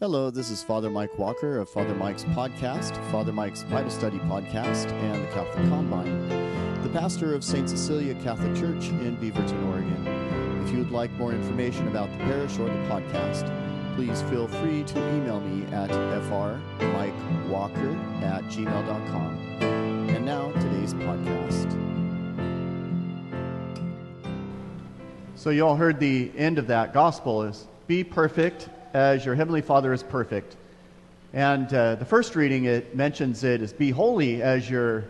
Hello, 0.00 0.30
this 0.30 0.48
is 0.48 0.62
Father 0.62 0.88
Mike 0.88 1.18
Walker 1.18 1.58
of 1.58 1.68
Father 1.68 1.92
Mike's 1.92 2.22
podcast, 2.22 2.94
Father 3.10 3.32
Mike's 3.32 3.64
Bible 3.64 3.90
Study 3.90 4.20
podcast, 4.20 4.92
and 4.92 5.24
the 5.24 5.28
Catholic 5.32 5.68
Combine, 5.68 6.28
the 6.84 6.88
pastor 6.90 7.34
of 7.34 7.42
St. 7.42 7.68
Cecilia 7.68 8.14
Catholic 8.22 8.54
Church 8.54 8.90
in 8.90 9.16
Beaverton, 9.16 9.66
Oregon. 9.66 10.06
If 10.64 10.70
you 10.70 10.78
would 10.78 10.92
like 10.92 11.10
more 11.14 11.32
information 11.32 11.88
about 11.88 12.12
the 12.12 12.18
parish 12.18 12.60
or 12.60 12.66
the 12.66 12.78
podcast, 12.88 13.52
please 13.96 14.22
feel 14.30 14.46
free 14.46 14.84
to 14.84 14.98
email 15.16 15.40
me 15.40 15.66
at 15.74 15.90
frmikewalker 15.90 16.62
at 18.22 18.44
gmail.com. 18.44 19.58
And 20.10 20.24
now, 20.24 20.52
today's 20.52 20.94
podcast. 20.94 21.72
So, 25.34 25.50
you 25.50 25.66
all 25.66 25.74
heard 25.74 25.98
the 25.98 26.30
end 26.36 26.56
of 26.58 26.68
that 26.68 26.94
gospel 26.94 27.42
is 27.42 27.66
be 27.88 28.04
perfect 28.04 28.68
as 28.98 29.24
your 29.24 29.36
heavenly 29.36 29.62
Father 29.62 29.92
is 29.92 30.02
perfect. 30.02 30.56
And 31.32 31.72
uh, 31.72 31.94
the 31.94 32.04
first 32.04 32.34
reading, 32.34 32.64
it 32.64 32.96
mentions 32.96 33.44
it 33.44 33.62
as 33.62 33.72
be 33.72 33.90
holy 33.90 34.42
as 34.42 34.68
your 34.68 35.04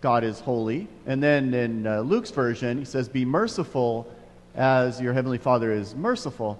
God 0.00 0.24
is 0.24 0.40
holy. 0.40 0.88
And 1.06 1.22
then 1.22 1.52
in 1.52 1.86
uh, 1.86 2.00
Luke's 2.00 2.30
version, 2.30 2.78
he 2.78 2.84
says, 2.86 3.08
be 3.08 3.26
merciful 3.26 4.10
as 4.54 5.00
your 5.00 5.12
heavenly 5.12 5.36
Father 5.36 5.70
is 5.70 5.94
merciful. 5.94 6.58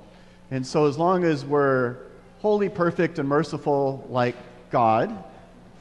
And 0.50 0.66
so, 0.66 0.86
as 0.86 0.98
long 0.98 1.24
as 1.24 1.44
we're 1.44 1.96
holy, 2.40 2.68
perfect, 2.68 3.18
and 3.18 3.26
merciful 3.26 4.06
like 4.10 4.36
God 4.70 5.24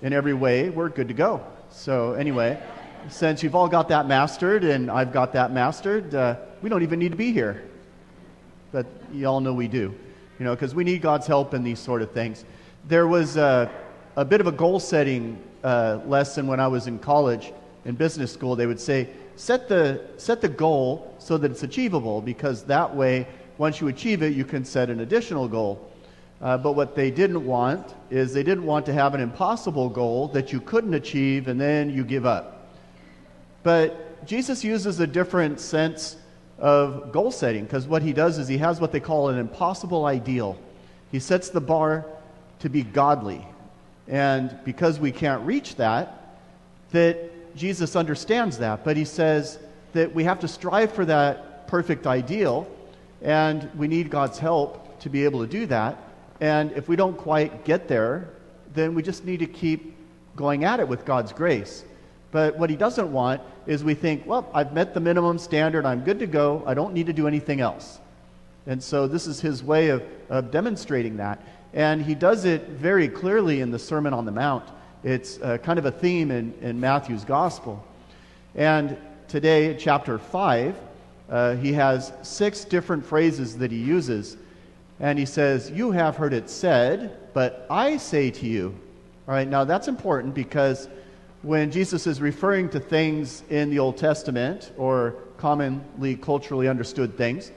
in 0.02 0.14
every 0.14 0.34
way, 0.34 0.70
we're 0.70 0.90
good 0.90 1.10
to 1.10 1.14
go. 1.14 1.46
So, 1.70 2.14
anyway, 2.14 2.62
since 3.10 3.44
you've 3.44 3.56
all 3.56 3.68
got 3.68 3.90
that 3.90 4.08
mastered 4.08 4.64
and 4.64 4.90
I've 4.90 5.12
got 5.12 5.34
that 5.34 5.52
mastered, 5.52 6.16
uh, 6.16 6.38
we 6.62 6.70
don't 6.70 6.84
even 6.84 7.00
need 7.00 7.12
to 7.12 7.18
be 7.18 7.34
here. 7.34 7.66
But 8.72 8.86
you 9.12 9.26
all 9.28 9.42
know 9.42 9.54
we 9.54 9.68
do 9.68 9.94
you 10.40 10.46
know, 10.46 10.56
because 10.56 10.74
we 10.74 10.84
need 10.84 11.02
God's 11.02 11.28
help 11.28 11.54
in 11.54 11.64
these 11.64 11.80
sort 11.80 12.02
of 12.02 12.12
things. 12.12 12.46
There 12.88 13.08
was 13.08 13.38
a, 13.38 13.72
a 14.16 14.26
bit 14.26 14.42
of 14.42 14.48
a 14.48 14.52
goal 14.52 14.80
setting 14.80 15.42
uh, 15.64 16.00
lesson 16.06 16.48
when 16.48 16.60
I 16.60 16.68
was 16.68 16.88
in 16.88 17.00
college 17.00 17.54
in 17.86 17.96
business 17.96 18.32
school. 18.32 18.56
They 18.56 18.68
would 18.68 18.80
say, 18.80 19.10
set 19.36 19.68
the, 19.70 20.02
set 20.18 20.42
the 20.42 20.50
goal 20.50 21.16
so 21.20 21.38
that 21.38 21.52
it's 21.52 21.64
achievable, 21.64 22.22
because 22.22 22.64
that 22.66 22.94
way, 22.96 23.28
once 23.58 23.80
you 23.80 23.88
achieve 23.88 24.24
it, 24.24 24.34
you 24.34 24.46
can 24.46 24.66
set 24.66 24.90
an 24.90 25.02
additional 25.02 25.48
goal. 25.48 25.90
Uh, 26.42 26.58
but 26.58 26.74
what 26.74 26.96
they 26.96 27.10
didn't 27.10 27.46
want 27.46 27.96
is 28.10 28.34
they 28.34 28.44
didn't 28.44 28.66
want 28.66 28.86
to 28.86 28.94
have 28.94 29.16
an 29.16 29.22
impossible 29.22 29.90
goal 29.90 30.28
that 30.30 30.52
you 30.52 30.60
couldn't 30.60 30.94
achieve 30.94 31.48
and 31.48 31.60
then 31.60 31.90
you 31.90 32.04
give 32.04 32.26
up. 32.26 32.68
But 33.64 34.26
Jesus 34.26 34.64
uses 34.64 35.00
a 35.00 35.08
different 35.08 35.60
sense 35.60 36.18
of 36.64 37.12
goal 37.12 37.30
setting 37.30 37.66
because 37.66 37.88
what 37.88 38.02
he 38.02 38.14
does 38.14 38.38
is 38.38 38.48
he 38.48 38.58
has 38.58 38.80
what 38.80 38.94
they 38.94 39.00
call 39.02 39.28
an 39.28 39.38
impossible 39.38 40.06
ideal. 40.06 40.58
He 41.12 41.20
sets 41.20 41.50
the 41.50 41.60
bar 41.60 42.06
to 42.60 42.70
be 42.70 42.84
godly. 42.84 43.46
And 44.08 44.58
because 44.64 44.98
we 44.98 45.12
can't 45.12 45.46
reach 45.46 45.76
that, 45.76 46.40
that 46.92 47.56
Jesus 47.58 47.98
understands 47.98 48.58
that, 48.60 48.86
but 48.86 48.96
he 48.96 49.04
says 49.04 49.60
that 49.92 50.16
we 50.16 50.24
have 50.24 50.40
to 50.40 50.48
strive 50.48 50.94
for 50.94 51.04
that 51.04 51.68
perfect 51.68 52.08
ideal 52.08 52.66
and 53.22 53.70
we 53.76 53.90
need 53.90 54.10
God's 54.10 54.40
help 54.40 55.00
to 55.02 55.10
be 55.10 55.26
able 55.26 55.42
to 55.42 55.52
do 55.52 55.66
that. 55.66 55.98
And 56.40 56.72
if 56.72 56.88
we 56.88 56.96
don't 56.96 57.18
quite 57.18 57.66
get 57.66 57.90
there, 57.90 58.30
then 58.74 58.96
we 58.96 59.04
just 59.04 59.26
need 59.26 59.40
to 59.40 59.48
keep 59.48 59.98
going 60.38 60.64
at 60.64 60.80
it 60.80 60.88
with 60.88 61.04
God's 61.04 61.34
grace. 61.34 61.84
But 62.32 62.58
what 62.58 62.70
he 62.70 62.78
doesn't 62.78 63.12
want 63.12 63.42
is 63.66 63.84
we 63.84 63.94
think, 63.94 64.26
well, 64.26 64.50
I've 64.54 64.74
met 64.74 64.94
the 64.94 65.00
minimum 65.00 65.38
standard, 65.38 65.86
I'm 65.86 66.04
good 66.04 66.20
to 66.20 66.28
go, 66.28 66.64
I 66.66 66.74
don't 66.74 66.94
need 66.94 67.08
to 67.08 67.14
do 67.14 67.28
anything 67.28 67.62
else. 67.62 68.00
And 68.66 68.82
so 68.82 69.08
this 69.08 69.28
is 69.28 69.40
his 69.42 69.64
way 69.64 69.90
of, 69.90 70.04
of 70.30 70.52
demonstrating 70.52 71.18
that. 71.18 71.42
And 71.74 72.02
he 72.02 72.16
does 72.16 72.46
it 72.46 72.70
very 72.70 73.08
clearly 73.08 73.62
in 73.62 73.72
the 73.72 73.80
Sermon 73.80 74.14
on 74.14 74.26
the 74.26 74.32
Mount. 74.32 74.70
It's 75.04 75.40
uh, 75.42 75.58
kind 75.58 75.80
of 75.80 75.86
a 75.86 75.92
theme 75.92 76.32
in, 76.32 76.54
in 76.62 76.80
Matthew's 76.80 77.26
Gospel. 77.26 77.84
And 78.56 78.98
today, 79.28 79.76
chapter 79.78 80.18
5, 80.18 80.80
uh, 81.30 81.56
he 81.56 81.74
has 81.74 82.14
six 82.22 82.64
different 82.64 83.06
phrases 83.06 83.58
that 83.58 83.72
he 83.72 83.78
uses. 83.78 84.38
And 85.00 85.18
he 85.18 85.26
says, 85.26 85.72
You 85.72 85.92
have 85.92 86.16
heard 86.16 86.34
it 86.34 86.50
said, 86.50 87.18
but 87.34 87.66
I 87.70 87.98
say 87.98 88.30
to 88.32 88.46
you. 88.46 88.78
All 89.28 89.34
right, 89.34 89.48
now 89.48 89.64
that's 89.64 89.88
important 89.88 90.34
because 90.34 90.88
when 91.44 91.70
Jesus 91.72 92.08
is 92.08 92.22
referring 92.22 92.70
to 92.70 92.80
things 92.80 93.44
in 93.50 93.70
the 93.70 93.78
Old 93.78 93.98
Testament 93.98 94.72
or 94.78 95.16
commonly 95.38 96.16
culturally 96.16 96.70
understood 96.70 97.18
things, 97.18 97.52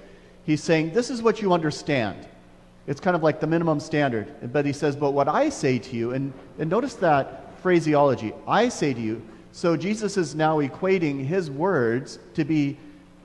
he's 0.45 0.63
saying, 0.63 0.93
This 0.93 1.09
is 1.09 1.23
what 1.23 1.41
you 1.41 1.53
understand. 1.53 2.27
It's 2.89 3.01
kind 3.01 3.17
of 3.17 3.23
like 3.23 3.41
the 3.41 3.47
minimum 3.47 3.81
standard. 3.81 4.53
But 4.53 4.67
he 4.67 4.73
says, 4.73 4.97
But 4.97 5.13
what 5.13 5.29
I 5.29 5.49
say 5.49 5.79
to 5.79 5.97
you, 5.97 6.13
and, 6.13 6.33
and 6.59 6.69
notice 6.69 6.95
that 6.95 7.59
phraseology, 7.63 8.33
I 8.47 8.69
say 8.69 8.93
to 8.93 9.01
you. 9.01 9.23
So 9.53 9.77
Jesus 9.77 10.17
is 10.17 10.35
now 10.35 10.59
equating 10.59 11.25
his 11.25 11.51
words 11.51 12.19
to 12.35 12.45
be 12.45 12.77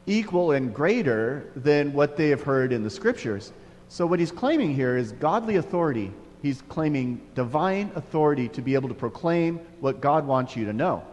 equal 0.06 0.52
and 0.52 0.74
greater 0.74 1.52
than 1.56 1.92
what 1.92 2.16
they 2.18 2.30
have 2.30 2.42
heard 2.42 2.72
in 2.72 2.84
the 2.84 2.90
scriptures. 2.90 3.52
So 3.90 4.06
what 4.06 4.20
he's 4.20 4.32
claiming 4.32 4.74
here 4.74 4.96
is 4.96 5.12
godly 5.14 5.58
authority 5.58 6.12
He's 6.41 6.62
claiming 6.63 7.22
divine 7.35 7.91
authority 7.96 8.50
to 8.50 8.62
be 8.62 8.74
able 8.74 8.90
to 8.90 8.96
proclaim 8.96 9.59
what 9.79 10.02
God 10.02 10.25
wants 10.25 10.56
you 10.56 10.66
to 10.66 10.74
know. 10.74 11.03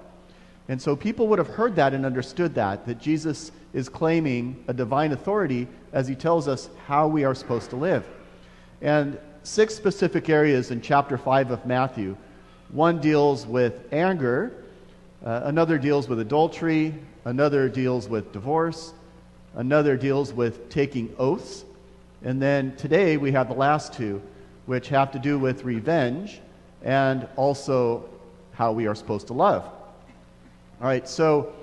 And 0.69 0.81
so 0.81 0.94
people 0.97 1.28
would 1.28 1.39
have 1.39 1.49
heard 1.49 1.77
that 1.77 1.94
and 1.94 2.05
understood 2.05 2.55
that, 2.55 2.87
that 2.87 2.99
Jesus 2.99 3.53
is 3.72 3.88
claiming 3.88 4.62
a 4.69 4.75
divine 4.75 5.12
authority 5.12 5.67
as 5.93 6.09
he 6.09 6.15
tells 6.15 6.49
us 6.49 6.69
how 6.87 7.09
we 7.09 7.25
are 7.25 7.34
supposed 7.34 7.71
to 7.71 7.77
live. 7.77 8.06
And 8.81 9.19
six 9.43 9.75
specific 9.75 10.28
areas 10.28 10.71
in 10.71 10.81
chapter 10.81 11.17
5 11.17 11.50
of 11.50 11.67
Matthew. 11.67 12.17
One 12.71 13.00
deals 13.00 13.47
with 13.47 13.93
anger, 13.93 14.65
uh, 15.25 15.43
another 15.44 15.78
deals 15.78 16.09
with 16.09 16.21
adultery, 16.21 16.94
another 17.25 17.69
deals 17.69 18.09
with 18.09 18.31
divorce, 18.33 18.93
another 19.55 19.97
deals 19.97 20.33
with 20.33 20.69
taking 20.69 21.15
oaths, 21.19 21.65
and 22.22 22.43
then 22.43 22.75
today 22.77 23.17
we 23.17 23.33
have 23.33 23.49
the 23.49 23.55
last 23.55 23.93
two 23.93 24.21
which 24.69 24.91
have 24.91 25.11
to 25.11 25.19
do 25.19 25.39
with 25.39 25.65
revenge 25.65 26.43
and 26.83 27.27
also 27.37 28.06
how 28.53 28.71
we 28.71 28.87
are 28.87 28.95
supposed 28.95 29.27
to 29.27 29.33
love. 29.33 29.65
All 29.65 30.87
right, 30.87 31.09
so 31.09 31.55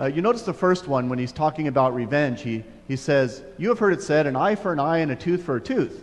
uh, 0.00 0.06
you 0.06 0.22
notice 0.22 0.42
the 0.42 0.52
first 0.52 0.88
one 0.88 1.08
when 1.08 1.20
he's 1.20 1.30
talking 1.30 1.68
about 1.68 1.94
revenge, 1.94 2.42
he, 2.42 2.64
he 2.88 2.96
says, 2.96 3.44
You 3.58 3.68
have 3.68 3.78
heard 3.78 3.92
it 3.92 4.02
said, 4.02 4.26
an 4.26 4.34
eye 4.34 4.56
for 4.56 4.72
an 4.72 4.80
eye 4.80 4.98
and 4.98 5.12
a 5.12 5.14
tooth 5.14 5.44
for 5.44 5.54
a 5.54 5.60
tooth. 5.60 6.02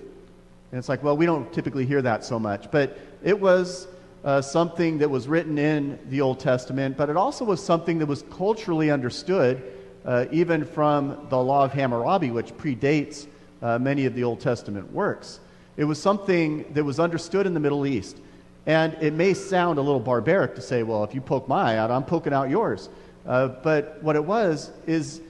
And 0.71 0.79
it's 0.79 0.87
like, 0.87 1.03
well, 1.03 1.17
we 1.17 1.25
don't 1.25 1.51
typically 1.51 1.85
hear 1.85 2.01
that 2.01 2.23
so 2.23 2.39
much. 2.39 2.71
But 2.71 2.99
it 3.21 3.37
was 3.37 3.89
uh, 4.23 4.41
something 4.41 4.97
that 4.99 5.09
was 5.09 5.27
written 5.27 5.57
in 5.57 5.99
the 6.09 6.21
Old 6.21 6.39
Testament, 6.39 6.95
but 6.95 7.09
it 7.09 7.17
also 7.17 7.43
was 7.43 7.61
something 7.61 7.99
that 7.99 8.05
was 8.05 8.23
culturally 8.31 8.91
understood, 8.91 9.61
uh, 10.05 10.27
even 10.31 10.63
from 10.63 11.27
the 11.29 11.37
law 11.37 11.65
of 11.65 11.73
Hammurabi, 11.73 12.31
which 12.31 12.55
predates 12.55 13.27
uh, 13.61 13.77
many 13.77 14.05
of 14.05 14.15
the 14.15 14.23
Old 14.23 14.39
Testament 14.39 14.89
works. 14.93 15.41
It 15.77 15.83
was 15.83 16.01
something 16.01 16.65
that 16.73 16.83
was 16.83 16.99
understood 16.99 17.45
in 17.45 17.53
the 17.53 17.59
Middle 17.59 17.85
East. 17.85 18.17
And 18.65 18.93
it 19.01 19.13
may 19.13 19.33
sound 19.33 19.77
a 19.77 19.81
little 19.81 19.99
barbaric 19.99 20.55
to 20.55 20.61
say, 20.61 20.83
well, 20.83 21.03
if 21.03 21.13
you 21.13 21.21
poke 21.21 21.47
my 21.47 21.73
eye 21.73 21.77
out, 21.77 21.91
I'm 21.91 22.03
poking 22.03 22.33
out 22.33 22.49
yours. 22.49 22.89
Uh, 23.25 23.47
but 23.47 24.01
what 24.01 24.15
it 24.15 24.23
was 24.23 24.71
is 24.87 25.21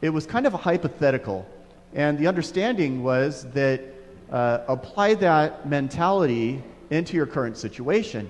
it 0.00 0.10
was 0.10 0.26
kind 0.26 0.46
of 0.46 0.54
a 0.54 0.58
hypothetical. 0.58 1.46
And 1.94 2.18
the 2.18 2.26
understanding 2.26 3.02
was 3.02 3.44
that 3.52 3.80
uh, 4.30 4.58
apply 4.68 5.14
that 5.14 5.68
mentality 5.68 6.62
into 6.90 7.16
your 7.16 7.26
current 7.26 7.56
situation. 7.56 8.28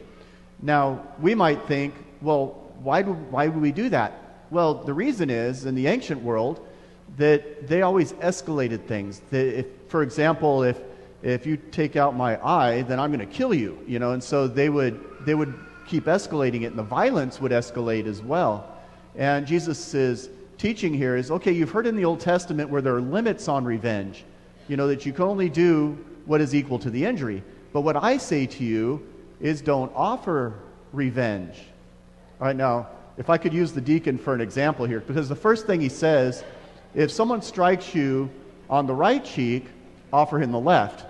Now, 0.62 1.02
we 1.20 1.34
might 1.34 1.66
think, 1.66 1.94
well, 2.22 2.62
why, 2.82 3.02
do, 3.02 3.12
why 3.12 3.48
would 3.48 3.60
we 3.60 3.72
do 3.72 3.88
that? 3.91 4.12
Well, 4.50 4.74
the 4.74 4.94
reason 4.94 5.30
is, 5.30 5.66
in 5.66 5.74
the 5.74 5.88
ancient 5.88 6.22
world, 6.22 6.66
that 7.16 7.66
they 7.66 7.82
always 7.82 8.12
escalated 8.14 8.86
things. 8.86 9.20
That 9.30 9.58
if, 9.58 9.66
for 9.88 10.02
example, 10.02 10.62
if 10.62 10.78
if 11.24 11.46
you 11.46 11.56
take 11.56 11.96
out 11.96 12.14
my 12.14 12.38
eye, 12.46 12.82
then 12.82 13.00
I'm 13.00 13.10
going 13.10 13.26
to 13.26 13.34
kill 13.34 13.54
you, 13.54 13.82
you 13.86 13.98
know. 13.98 14.12
And 14.12 14.22
so 14.22 14.47
they 14.47 14.68
would, 14.68 15.03
they 15.24 15.34
would 15.34 15.54
keep 15.86 16.04
escalating 16.04 16.62
it, 16.62 16.66
and 16.66 16.78
the 16.78 16.82
violence 16.82 17.41
would 17.41 17.50
escalate 17.50 18.06
as 18.06 18.22
well. 18.22 18.76
And 19.16 19.47
Jesus' 19.47 20.28
teaching 20.59 20.92
here 20.92 21.16
is 21.16 21.30
okay, 21.30 21.50
you've 21.50 21.71
heard 21.71 21.86
in 21.86 21.97
the 21.97 22.04
Old 22.04 22.21
Testament 22.21 22.68
where 22.68 22.82
there 22.82 22.94
are 22.94 23.00
limits 23.00 23.48
on 23.48 23.65
revenge, 23.65 24.24
you 24.68 24.76
know, 24.76 24.86
that 24.86 25.06
you 25.06 25.12
can 25.12 25.24
only 25.24 25.48
do 25.48 25.98
what 26.26 26.42
is 26.42 26.54
equal 26.54 26.78
to 26.80 26.91
the 26.91 27.04
injury. 27.04 27.42
But 27.72 27.80
what 27.80 27.97
I 27.97 28.18
say 28.18 28.47
to 28.47 28.65
you 28.65 29.06
is 29.41 29.62
don't 29.62 29.92
offer 29.94 30.54
revenge. 30.92 31.56
All 32.41 32.48
right, 32.48 32.56
now, 32.56 32.88
if 33.16 33.30
I 33.30 33.38
could 33.38 33.54
use 33.54 33.72
the 33.72 33.80
deacon 33.80 34.18
for 34.18 34.34
an 34.34 34.41
example 34.42 34.84
here, 34.84 35.00
because 35.00 35.28
the 35.28 35.36
first 35.36 35.66
thing 35.66 35.80
he 35.80 35.88
says, 35.88 36.44
if 36.94 37.10
someone 37.10 37.41
strikes 37.41 37.94
you 37.94 38.30
on 38.68 38.86
the 38.86 38.94
right 38.94 39.24
cheek, 39.24 39.66
offer 40.12 40.38
him 40.38 40.53
the 40.53 40.60
left. 40.60 41.06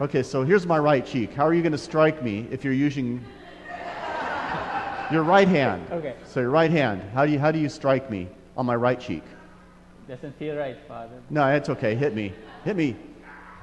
Okay, 0.00 0.22
so 0.22 0.42
here's 0.42 0.66
my 0.66 0.78
right 0.78 1.04
cheek. 1.04 1.34
How 1.34 1.46
are 1.46 1.52
you 1.52 1.60
going 1.60 1.72
to 1.72 1.78
strike 1.78 2.22
me 2.22 2.46
if 2.50 2.64
you're 2.64 2.72
using 2.72 3.22
your 5.12 5.22
right 5.22 5.46
hand? 5.46 5.86
Okay. 5.92 6.14
So 6.24 6.40
your 6.40 6.48
right 6.48 6.70
hand. 6.70 7.02
How 7.12 7.26
do 7.26 7.32
you 7.32 7.38
how 7.38 7.52
do 7.52 7.58
you 7.58 7.68
strike 7.68 8.10
me 8.10 8.26
on 8.56 8.64
my 8.64 8.76
right 8.76 8.98
cheek? 8.98 9.22
Doesn't 10.08 10.38
feel 10.38 10.56
right, 10.56 10.78
Father. 10.88 11.20
No, 11.28 11.46
it's 11.48 11.68
okay. 11.68 11.94
Hit 11.94 12.14
me. 12.14 12.32
Hit 12.64 12.76
me. 12.76 12.96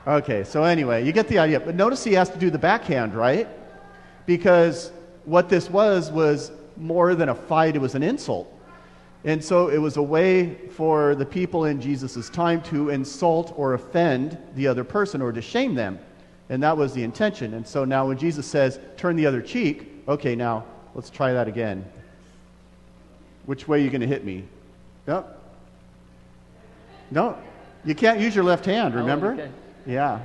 Okay, 0.06 0.44
so 0.44 0.64
anyway, 0.64 1.04
you 1.04 1.12
get 1.12 1.28
the 1.28 1.40
idea. 1.40 1.60
But 1.60 1.74
notice 1.74 2.04
he 2.04 2.14
has 2.14 2.30
to 2.30 2.38
do 2.38 2.52
the 2.52 2.60
backhand, 2.60 3.16
right? 3.16 3.48
Because 4.28 4.92
what 5.26 5.50
this 5.50 5.72
was 5.72 6.12
was 6.12 6.52
more 6.78 7.16
than 7.16 7.30
a 7.30 7.36
fight, 7.36 7.76
it 7.76 7.80
was 7.80 7.96
an 7.96 8.04
insult. 8.04 8.48
And 9.24 9.44
so 9.44 9.70
it 9.70 9.80
was 9.80 9.98
a 9.98 10.04
way 10.04 10.54
for 10.70 11.16
the 11.16 11.26
people 11.26 11.66
in 11.66 11.82
Jesus' 11.82 12.30
time 12.30 12.62
to 12.64 12.92
insult 12.92 13.54
or 13.58 13.74
offend 13.74 14.38
the 14.54 14.68
other 14.68 14.84
person 14.84 15.20
or 15.20 15.32
to 15.32 15.42
shame 15.42 15.74
them. 15.74 15.98
And 16.50 16.64
that 16.64 16.78
was 16.78 16.94
the 16.94 17.04
intention. 17.04 17.54
And 17.54 17.68
so 17.68 17.84
now 17.84 18.08
when 18.08 18.18
Jesus 18.18 18.46
says, 18.46 18.80
turn 18.96 19.16
the 19.16 19.26
other 19.26 19.42
cheek, 19.42 20.04
okay, 20.08 20.36
now 20.36 20.64
let's 20.96 21.10
try 21.10 21.34
that 21.34 21.48
again. 21.48 21.86
Which 23.46 23.68
way 23.68 23.80
are 23.80 23.84
you 23.84 23.90
going 23.90 24.02
to 24.02 24.08
hit 24.08 24.24
me? 24.24 24.44
No. 25.08 25.26
No. 27.12 27.38
You 27.86 27.96
can't 27.96 28.20
use 28.20 28.36
your 28.36 28.44
left 28.44 28.66
hand, 28.66 28.94
oh, 28.94 28.98
remember? 28.98 29.32
Oh, 29.32 29.34
okay. 29.34 29.52
Yeah. 29.86 30.20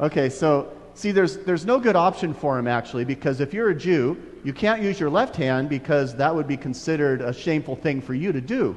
Okay, 0.00 0.28
so 0.28 0.72
see, 0.94 1.12
there's, 1.12 1.38
there's 1.38 1.66
no 1.66 1.78
good 1.78 1.96
option 1.96 2.32
for 2.34 2.58
him 2.58 2.66
actually, 2.66 3.04
because 3.04 3.40
if 3.40 3.52
you're 3.52 3.70
a 3.70 3.74
Jew, 3.74 4.16
you 4.44 4.52
can't 4.52 4.82
use 4.82 5.00
your 5.00 5.10
left 5.10 5.36
hand 5.36 5.68
because 5.68 6.14
that 6.16 6.34
would 6.34 6.46
be 6.46 6.56
considered 6.56 7.22
a 7.22 7.32
shameful 7.32 7.76
thing 7.76 8.02
for 8.02 8.14
you 8.14 8.32
to 8.32 8.40
do. 8.40 8.76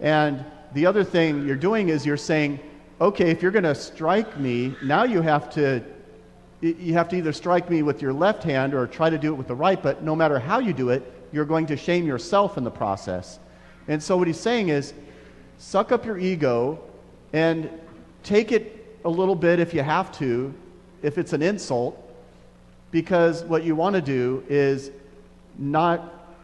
And 0.00 0.44
the 0.74 0.86
other 0.86 1.04
thing 1.04 1.46
you're 1.46 1.56
doing 1.56 1.88
is 1.88 2.06
you're 2.06 2.16
saying, 2.16 2.60
okay, 3.00 3.30
if 3.30 3.42
you're 3.42 3.50
going 3.50 3.64
to 3.64 3.74
strike 3.74 4.38
me, 4.38 4.74
now 4.82 5.04
you 5.04 5.20
have 5.20 5.50
to 5.50 5.82
you 6.62 6.92
have 6.94 7.08
to 7.08 7.16
either 7.16 7.32
strike 7.32 7.68
me 7.68 7.82
with 7.82 8.00
your 8.00 8.12
left 8.12 8.44
hand 8.44 8.72
or 8.72 8.86
try 8.86 9.10
to 9.10 9.18
do 9.18 9.34
it 9.34 9.36
with 9.36 9.48
the 9.48 9.54
right, 9.54 9.82
but 9.82 10.04
no 10.04 10.14
matter 10.14 10.38
how 10.38 10.60
you 10.60 10.72
do 10.72 10.90
it, 10.90 11.02
you're 11.32 11.44
going 11.44 11.66
to 11.66 11.76
shame 11.76 12.06
yourself 12.06 12.56
in 12.56 12.62
the 12.62 12.70
process. 12.70 13.40
And 13.88 14.00
so 14.00 14.16
what 14.16 14.28
he's 14.28 14.38
saying 14.38 14.68
is 14.68 14.94
suck 15.58 15.90
up 15.90 16.06
your 16.06 16.18
ego 16.18 16.80
and 17.32 17.68
take 18.22 18.52
it 18.52 18.96
a 19.04 19.08
little 19.08 19.34
bit 19.34 19.58
if 19.58 19.74
you 19.74 19.82
have 19.82 20.12
to, 20.18 20.54
if 21.02 21.18
it's 21.18 21.32
an 21.32 21.42
insult, 21.42 21.98
because 22.92 23.42
what 23.44 23.64
you 23.64 23.74
want 23.74 23.96
to 23.96 24.02
do 24.02 24.44
is 24.48 24.92
not 25.58 26.36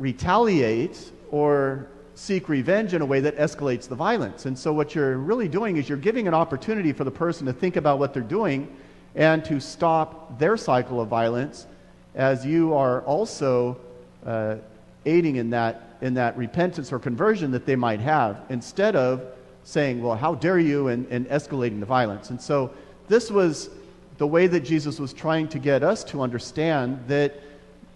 retaliate 0.00 1.12
or 1.30 1.86
seek 2.14 2.48
revenge 2.48 2.94
in 2.94 3.02
a 3.02 3.06
way 3.06 3.20
that 3.20 3.36
escalates 3.36 3.88
the 3.88 3.94
violence. 3.94 4.46
And 4.46 4.58
so, 4.58 4.72
what 4.72 4.94
you're 4.94 5.18
really 5.18 5.48
doing 5.48 5.76
is 5.76 5.88
you're 5.88 5.98
giving 5.98 6.26
an 6.26 6.34
opportunity 6.34 6.92
for 6.92 7.04
the 7.04 7.10
person 7.10 7.46
to 7.46 7.52
think 7.52 7.76
about 7.76 7.98
what 8.00 8.12
they're 8.12 8.22
doing 8.22 8.74
and 9.14 9.44
to 9.44 9.60
stop 9.60 10.38
their 10.38 10.56
cycle 10.56 11.00
of 11.00 11.08
violence 11.08 11.66
as 12.14 12.44
you 12.44 12.74
are 12.74 13.02
also 13.02 13.76
uh, 14.26 14.56
aiding 15.06 15.36
in 15.36 15.50
that, 15.50 15.96
in 16.00 16.14
that 16.14 16.36
repentance 16.36 16.92
or 16.92 16.98
conversion 16.98 17.50
that 17.50 17.66
they 17.66 17.76
might 17.76 18.00
have 18.00 18.42
instead 18.48 18.96
of 18.96 19.22
saying, 19.64 20.02
Well, 20.02 20.16
how 20.16 20.34
dare 20.34 20.58
you, 20.58 20.88
and, 20.88 21.06
and 21.08 21.26
escalating 21.28 21.80
the 21.80 21.86
violence. 21.86 22.30
And 22.30 22.40
so, 22.40 22.72
this 23.08 23.30
was 23.30 23.70
the 24.18 24.26
way 24.26 24.46
that 24.46 24.60
Jesus 24.60 24.98
was 24.98 25.12
trying 25.12 25.48
to 25.48 25.58
get 25.58 25.82
us 25.82 26.04
to 26.04 26.22
understand 26.22 27.02
that, 27.08 27.40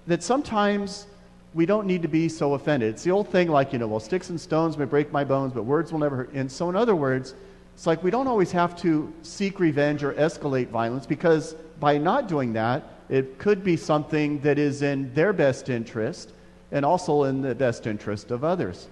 that 0.06 0.22
sometimes 0.22 1.06
we 1.54 1.66
don't 1.66 1.86
need 1.86 2.02
to 2.02 2.08
be 2.08 2.28
so 2.28 2.54
offended. 2.54 2.90
It's 2.90 3.04
the 3.04 3.12
old 3.12 3.28
thing 3.28 3.48
like, 3.48 3.72
you 3.72 3.78
know, 3.78 3.86
well, 3.86 4.00
sticks 4.00 4.30
and 4.30 4.40
stones 4.40 4.76
may 4.76 4.84
break 4.84 5.12
my 5.12 5.24
bones, 5.24 5.52
but 5.52 5.62
words 5.62 5.92
will 5.92 6.00
never 6.00 6.16
hurt. 6.16 6.32
And 6.32 6.50
so, 6.50 6.68
in 6.68 6.76
other 6.76 6.96
words, 6.96 7.34
it's 7.76 7.86
like 7.86 8.02
we 8.02 8.10
don't 8.10 8.26
always 8.26 8.50
have 8.52 8.74
to 8.80 9.12
seek 9.20 9.60
revenge 9.60 10.02
or 10.02 10.14
escalate 10.14 10.68
violence 10.68 11.04
because 11.04 11.54
by 11.78 11.98
not 11.98 12.26
doing 12.26 12.54
that, 12.54 12.82
it 13.10 13.36
could 13.36 13.62
be 13.62 13.76
something 13.76 14.40
that 14.40 14.58
is 14.58 14.80
in 14.80 15.12
their 15.12 15.34
best 15.34 15.68
interest 15.68 16.32
and 16.72 16.86
also 16.86 17.24
in 17.24 17.42
the 17.42 17.54
best 17.54 17.86
interest 17.86 18.30
of 18.30 18.44
others. 18.44 18.88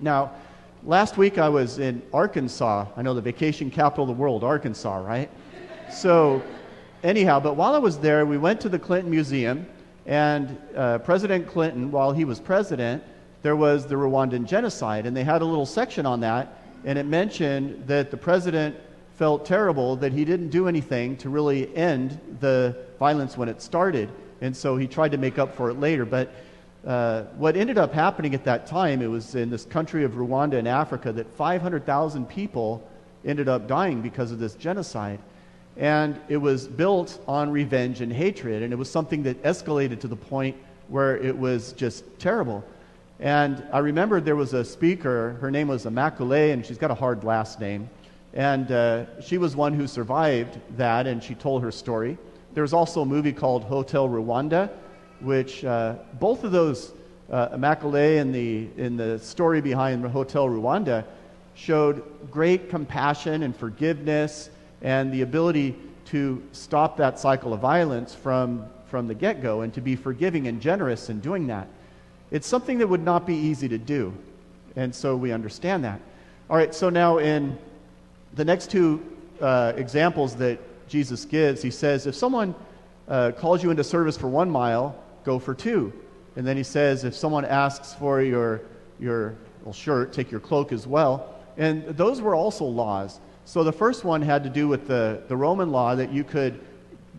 Now, 0.00 0.30
last 0.84 1.16
week 1.16 1.38
I 1.38 1.48
was 1.48 1.80
in 1.80 2.00
Arkansas. 2.14 2.86
I 2.96 3.02
know 3.02 3.14
the 3.14 3.20
vacation 3.20 3.68
capital 3.68 4.04
of 4.04 4.16
the 4.16 4.22
world, 4.22 4.44
Arkansas, 4.44 4.98
right? 4.98 5.28
so, 5.90 6.40
anyhow, 7.02 7.40
but 7.40 7.56
while 7.56 7.74
I 7.74 7.78
was 7.78 7.98
there, 7.98 8.24
we 8.24 8.38
went 8.38 8.60
to 8.60 8.68
the 8.68 8.78
Clinton 8.78 9.10
Museum, 9.10 9.66
and 10.06 10.56
uh, 10.76 10.98
President 10.98 11.48
Clinton, 11.48 11.90
while 11.90 12.12
he 12.12 12.24
was 12.24 12.38
president, 12.38 13.02
there 13.42 13.56
was 13.56 13.88
the 13.88 13.96
Rwandan 13.96 14.46
genocide, 14.46 15.04
and 15.04 15.16
they 15.16 15.24
had 15.24 15.42
a 15.42 15.44
little 15.44 15.66
section 15.66 16.06
on 16.06 16.20
that, 16.20 16.57
and 16.84 16.98
it 16.98 17.06
mentioned 17.06 17.86
that 17.86 18.10
the 18.10 18.16
president 18.16 18.76
felt 19.16 19.44
terrible 19.44 19.96
that 19.96 20.12
he 20.12 20.24
didn't 20.24 20.50
do 20.50 20.68
anything 20.68 21.16
to 21.16 21.28
really 21.28 21.74
end 21.76 22.18
the 22.40 22.76
violence 22.98 23.36
when 23.36 23.48
it 23.48 23.60
started, 23.60 24.08
and 24.40 24.56
so 24.56 24.76
he 24.76 24.86
tried 24.86 25.10
to 25.10 25.18
make 25.18 25.38
up 25.38 25.56
for 25.56 25.70
it 25.70 25.80
later. 25.80 26.04
But 26.04 26.32
uh, 26.86 27.24
what 27.36 27.56
ended 27.56 27.78
up 27.78 27.92
happening 27.92 28.34
at 28.34 28.44
that 28.44 28.66
time, 28.66 29.02
it 29.02 29.08
was 29.08 29.34
in 29.34 29.50
this 29.50 29.64
country 29.64 30.04
of 30.04 30.12
Rwanda 30.12 30.54
in 30.54 30.66
Africa, 30.66 31.12
that 31.12 31.28
500,000 31.34 32.26
people 32.26 32.88
ended 33.24 33.48
up 33.48 33.66
dying 33.66 34.00
because 34.00 34.30
of 34.30 34.38
this 34.38 34.54
genocide. 34.54 35.18
And 35.76 36.20
it 36.28 36.36
was 36.36 36.66
built 36.66 37.20
on 37.28 37.50
revenge 37.50 38.00
and 38.00 38.12
hatred. 38.12 38.62
And 38.62 38.72
it 38.72 38.76
was 38.76 38.90
something 38.90 39.22
that 39.24 39.42
escalated 39.42 40.00
to 40.00 40.08
the 40.08 40.16
point 40.16 40.56
where 40.88 41.16
it 41.16 41.36
was 41.36 41.72
just 41.72 42.04
terrible. 42.18 42.64
And 43.20 43.66
I 43.72 43.78
remember 43.78 44.20
there 44.20 44.36
was 44.36 44.54
a 44.54 44.64
speaker, 44.64 45.36
her 45.40 45.50
name 45.50 45.68
was 45.68 45.86
Immaculée, 45.86 46.52
and 46.52 46.64
she's 46.64 46.78
got 46.78 46.92
a 46.92 46.94
hard 46.94 47.24
last 47.24 47.58
name. 47.58 47.90
And 48.32 48.70
uh, 48.70 49.20
she 49.20 49.38
was 49.38 49.56
one 49.56 49.74
who 49.74 49.88
survived 49.88 50.60
that, 50.76 51.08
and 51.08 51.22
she 51.22 51.34
told 51.34 51.62
her 51.62 51.72
story. 51.72 52.16
There 52.54 52.62
was 52.62 52.72
also 52.72 53.02
a 53.02 53.06
movie 53.06 53.32
called 53.32 53.64
Hotel 53.64 54.08
Rwanda, 54.08 54.70
which 55.20 55.64
uh, 55.64 55.96
both 56.20 56.44
of 56.44 56.52
those, 56.52 56.92
uh, 57.30 57.48
Immaculée 57.48 58.20
and 58.20 58.32
the, 58.32 58.68
in 58.76 58.96
the 58.96 59.18
story 59.18 59.60
behind 59.60 60.04
Hotel 60.06 60.46
Rwanda, 60.46 61.04
showed 61.54 62.04
great 62.30 62.70
compassion 62.70 63.42
and 63.42 63.56
forgiveness 63.56 64.50
and 64.80 65.12
the 65.12 65.22
ability 65.22 65.76
to 66.04 66.40
stop 66.52 66.96
that 66.96 67.18
cycle 67.18 67.52
of 67.52 67.60
violence 67.60 68.14
from, 68.14 68.64
from 68.86 69.08
the 69.08 69.14
get 69.14 69.42
go 69.42 69.62
and 69.62 69.74
to 69.74 69.80
be 69.80 69.96
forgiving 69.96 70.46
and 70.46 70.60
generous 70.60 71.10
in 71.10 71.18
doing 71.18 71.48
that. 71.48 71.68
It's 72.30 72.46
something 72.46 72.78
that 72.78 72.86
would 72.86 73.02
not 73.02 73.26
be 73.26 73.34
easy 73.34 73.68
to 73.68 73.78
do. 73.78 74.12
And 74.76 74.94
so 74.94 75.16
we 75.16 75.32
understand 75.32 75.84
that. 75.84 76.00
All 76.50 76.56
right, 76.56 76.74
so 76.74 76.88
now 76.90 77.18
in 77.18 77.58
the 78.34 78.44
next 78.44 78.70
two 78.70 79.04
uh, 79.40 79.72
examples 79.76 80.36
that 80.36 80.58
Jesus 80.88 81.24
gives, 81.24 81.62
he 81.62 81.70
says, 81.70 82.06
if 82.06 82.14
someone 82.14 82.54
uh, 83.08 83.32
calls 83.32 83.62
you 83.62 83.70
into 83.70 83.84
service 83.84 84.16
for 84.16 84.28
one 84.28 84.50
mile, 84.50 84.94
go 85.24 85.38
for 85.38 85.54
two. 85.54 85.92
And 86.36 86.46
then 86.46 86.56
he 86.56 86.62
says, 86.62 87.04
if 87.04 87.14
someone 87.14 87.44
asks 87.44 87.94
for 87.94 88.22
your, 88.22 88.62
your 89.00 89.34
well, 89.64 89.72
shirt, 89.72 90.12
take 90.12 90.30
your 90.30 90.40
cloak 90.40 90.72
as 90.72 90.86
well. 90.86 91.34
And 91.56 91.84
those 91.96 92.20
were 92.20 92.34
also 92.34 92.64
laws. 92.64 93.20
So 93.44 93.64
the 93.64 93.72
first 93.72 94.04
one 94.04 94.22
had 94.22 94.44
to 94.44 94.50
do 94.50 94.68
with 94.68 94.86
the, 94.86 95.22
the 95.28 95.36
Roman 95.36 95.72
law 95.72 95.94
that 95.94 96.12
you 96.12 96.22
could, 96.22 96.60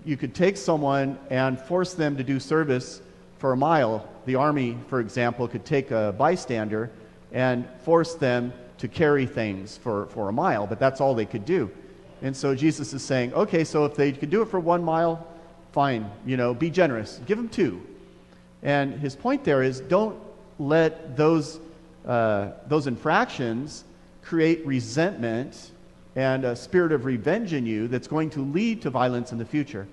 you 0.06 0.16
could 0.16 0.34
take 0.34 0.56
someone 0.56 1.18
and 1.30 1.60
force 1.60 1.94
them 1.94 2.16
to 2.18 2.24
do 2.24 2.40
service 2.40 3.02
for 3.40 3.54
a 3.54 3.58
mile. 3.58 4.08
The 4.26 4.36
army, 4.36 4.78
for 4.88 5.00
example, 5.00 5.48
could 5.48 5.66
take 5.66 5.90
a 5.90 6.14
bystander 6.16 6.92
and 7.32 7.68
force 7.84 8.14
them 8.14 8.54
to 8.78 8.88
carry 8.88 9.26
things 9.26 9.78
for, 9.78 10.06
for 10.08 10.30
a 10.30 10.32
mile, 10.32 10.68
but 10.68 10.80
that's 10.80 11.02
all 11.02 11.16
they 11.16 11.26
could 11.26 11.46
do. 11.46 11.72
And 12.22 12.36
so 12.36 12.54
Jesus 12.54 12.94
is 12.94 13.02
saying, 13.02 13.34
okay, 13.34 13.64
so 13.64 13.86
if 13.86 13.96
they 13.96 14.12
could 14.12 14.30
do 14.30 14.42
it 14.42 14.50
for 14.50 14.60
one 14.60 14.84
mile, 14.84 15.26
fine, 15.72 16.10
you 16.26 16.38
know, 16.38 16.54
be 16.54 16.70
generous. 16.70 17.22
Give 17.26 17.38
them 17.38 17.50
two. 17.50 17.82
And 18.62 18.94
his 19.00 19.16
point 19.16 19.44
there 19.44 19.64
is 19.64 19.80
don't 19.80 20.20
let 20.60 21.16
those, 21.16 21.60
uh, 22.06 22.52
those 22.68 22.88
infractions 22.88 23.86
create 24.22 24.66
resentment 24.66 25.72
and 26.16 26.44
a 26.44 26.56
spirit 26.56 26.92
of 26.92 27.06
revenge 27.06 27.54
in 27.54 27.66
you 27.66 27.88
that's 27.88 28.08
going 28.08 28.30
to 28.32 28.42
lead 28.42 28.82
to 28.82 28.90
violence 28.90 29.32
in 29.32 29.38
the 29.38 29.46
future. 29.46 29.88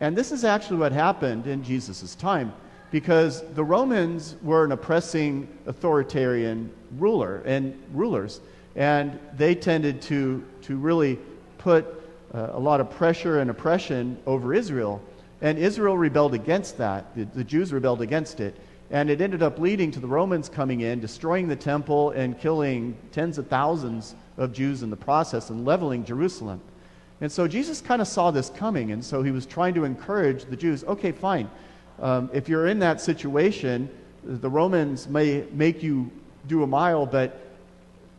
And 0.00 0.16
this 0.16 0.32
is 0.32 0.44
actually 0.44 0.78
what 0.78 0.92
happened 0.92 1.46
in 1.46 1.62
Jesus' 1.62 2.14
time 2.14 2.52
because 2.90 3.42
the 3.54 3.64
Romans 3.64 4.36
were 4.42 4.64
an 4.64 4.72
oppressing 4.72 5.48
authoritarian 5.66 6.70
ruler 6.96 7.42
and 7.44 7.78
rulers, 7.92 8.40
and 8.76 9.18
they 9.36 9.54
tended 9.54 10.00
to, 10.02 10.44
to 10.62 10.76
really 10.76 11.18
put 11.58 11.86
uh, 12.34 12.50
a 12.52 12.58
lot 12.58 12.80
of 12.80 12.90
pressure 12.90 13.40
and 13.40 13.50
oppression 13.50 14.18
over 14.26 14.54
Israel. 14.54 15.02
And 15.40 15.58
Israel 15.58 15.96
rebelled 15.96 16.34
against 16.34 16.78
that. 16.78 17.14
The, 17.14 17.24
the 17.24 17.44
Jews 17.44 17.72
rebelled 17.72 18.02
against 18.02 18.40
it. 18.40 18.56
And 18.90 19.10
it 19.10 19.20
ended 19.20 19.42
up 19.42 19.58
leading 19.58 19.90
to 19.92 20.00
the 20.00 20.06
Romans 20.06 20.48
coming 20.48 20.80
in, 20.80 21.00
destroying 21.00 21.46
the 21.46 21.56
temple, 21.56 22.10
and 22.10 22.38
killing 22.40 22.96
tens 23.12 23.36
of 23.36 23.48
thousands 23.48 24.14
of 24.38 24.52
Jews 24.52 24.82
in 24.82 24.90
the 24.90 24.96
process 24.96 25.50
and 25.50 25.64
leveling 25.64 26.04
Jerusalem. 26.04 26.60
And 27.20 27.30
so 27.30 27.48
Jesus 27.48 27.80
kind 27.80 28.00
of 28.00 28.08
saw 28.08 28.30
this 28.30 28.48
coming, 28.50 28.92
and 28.92 29.04
so 29.04 29.22
he 29.22 29.30
was 29.30 29.44
trying 29.44 29.74
to 29.74 29.84
encourage 29.84 30.44
the 30.44 30.56
Jews 30.56 30.84
okay, 30.84 31.12
fine. 31.12 31.50
Um, 32.00 32.30
if 32.32 32.48
you're 32.48 32.66
in 32.66 32.78
that 32.80 33.00
situation, 33.00 33.90
the 34.24 34.48
Romans 34.48 35.08
may 35.08 35.44
make 35.52 35.82
you 35.82 36.10
do 36.46 36.62
a 36.62 36.66
mile, 36.66 37.06
but 37.06 37.40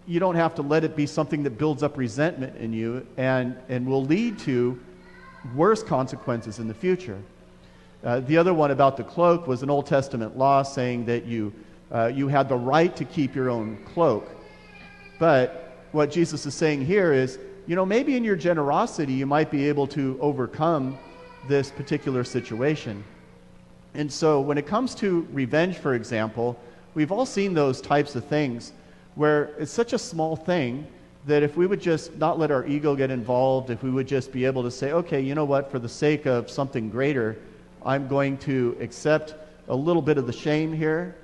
you 0.07 0.19
don't 0.19 0.35
have 0.35 0.55
to 0.55 0.61
let 0.61 0.83
it 0.83 0.95
be 0.95 1.05
something 1.05 1.43
that 1.43 1.57
builds 1.57 1.83
up 1.83 1.97
resentment 1.97 2.57
in 2.57 2.73
you 2.73 3.05
and, 3.17 3.55
and 3.69 3.87
will 3.87 4.03
lead 4.03 4.39
to 4.39 4.79
worse 5.55 5.83
consequences 5.83 6.59
in 6.59 6.67
the 6.67 6.73
future. 6.73 7.21
Uh, 8.03 8.21
the 8.21 8.37
other 8.37 8.53
one 8.53 8.71
about 8.71 8.97
the 8.97 9.03
cloak 9.03 9.47
was 9.47 9.61
an 9.61 9.69
Old 9.69 9.85
Testament 9.85 10.37
law 10.37 10.63
saying 10.63 11.05
that 11.05 11.25
you, 11.25 11.53
uh, 11.91 12.07
you 12.07 12.27
had 12.27 12.49
the 12.49 12.55
right 12.55 12.95
to 12.95 13.05
keep 13.05 13.35
your 13.35 13.49
own 13.49 13.77
cloak. 13.93 14.27
But 15.19 15.85
what 15.91 16.11
Jesus 16.11 16.45
is 16.45 16.55
saying 16.55 16.85
here 16.85 17.13
is 17.13 17.39
you 17.69 17.75
know, 17.75 17.85
maybe 17.85 18.15
in 18.15 18.23
your 18.23 18.35
generosity, 18.35 19.13
you 19.13 19.27
might 19.27 19.51
be 19.51 19.69
able 19.69 19.85
to 19.89 20.17
overcome 20.19 20.97
this 21.47 21.69
particular 21.69 22.23
situation. 22.23 23.03
And 23.93 24.11
so, 24.11 24.39
when 24.41 24.57
it 24.57 24.67
comes 24.67 24.93
to 24.95 25.27
revenge, 25.31 25.77
for 25.77 25.95
example, 25.95 26.59
we've 26.93 27.11
all 27.11 27.25
seen 27.25 27.53
those 27.53 27.81
types 27.81 28.15
of 28.15 28.25
things 28.25 28.73
where 29.15 29.45
it's 29.57 29.71
such 29.71 29.93
a 29.93 29.99
small 29.99 30.35
thing 30.35 30.87
that 31.25 31.43
if 31.43 31.57
we 31.57 31.67
would 31.67 31.81
just 31.81 32.15
not 32.17 32.39
let 32.39 32.51
our 32.51 32.65
ego 32.65 32.95
get 32.95 33.11
involved, 33.11 33.69
if 33.69 33.83
we 33.83 33.89
would 33.89 34.07
just 34.07 34.31
be 34.31 34.45
able 34.45 34.63
to 34.63 34.71
say, 34.71 34.91
okay, 34.91 35.19
you 35.19 35.35
know 35.35 35.45
what, 35.45 35.69
for 35.69 35.79
the 35.79 35.89
sake 35.89 36.25
of 36.25 36.49
something 36.49 36.89
greater, 36.89 37.37
I'm 37.85 38.07
going 38.07 38.37
to 38.39 38.77
accept 38.79 39.35
a 39.67 39.75
little 39.75 40.01
bit 40.01 40.17
of 40.17 40.27
the 40.27 40.33
shame 40.33 40.73
here, 40.73 41.15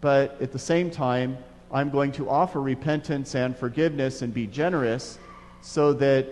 but 0.00 0.40
at 0.40 0.52
the 0.52 0.58
same 0.58 0.90
time, 0.90 1.36
I'm 1.70 1.90
going 1.90 2.12
to 2.12 2.28
offer 2.28 2.60
repentance 2.60 3.34
and 3.34 3.56
forgiveness 3.56 4.22
and 4.22 4.32
be 4.32 4.46
generous 4.46 5.18
so 5.60 5.92
that 5.94 6.26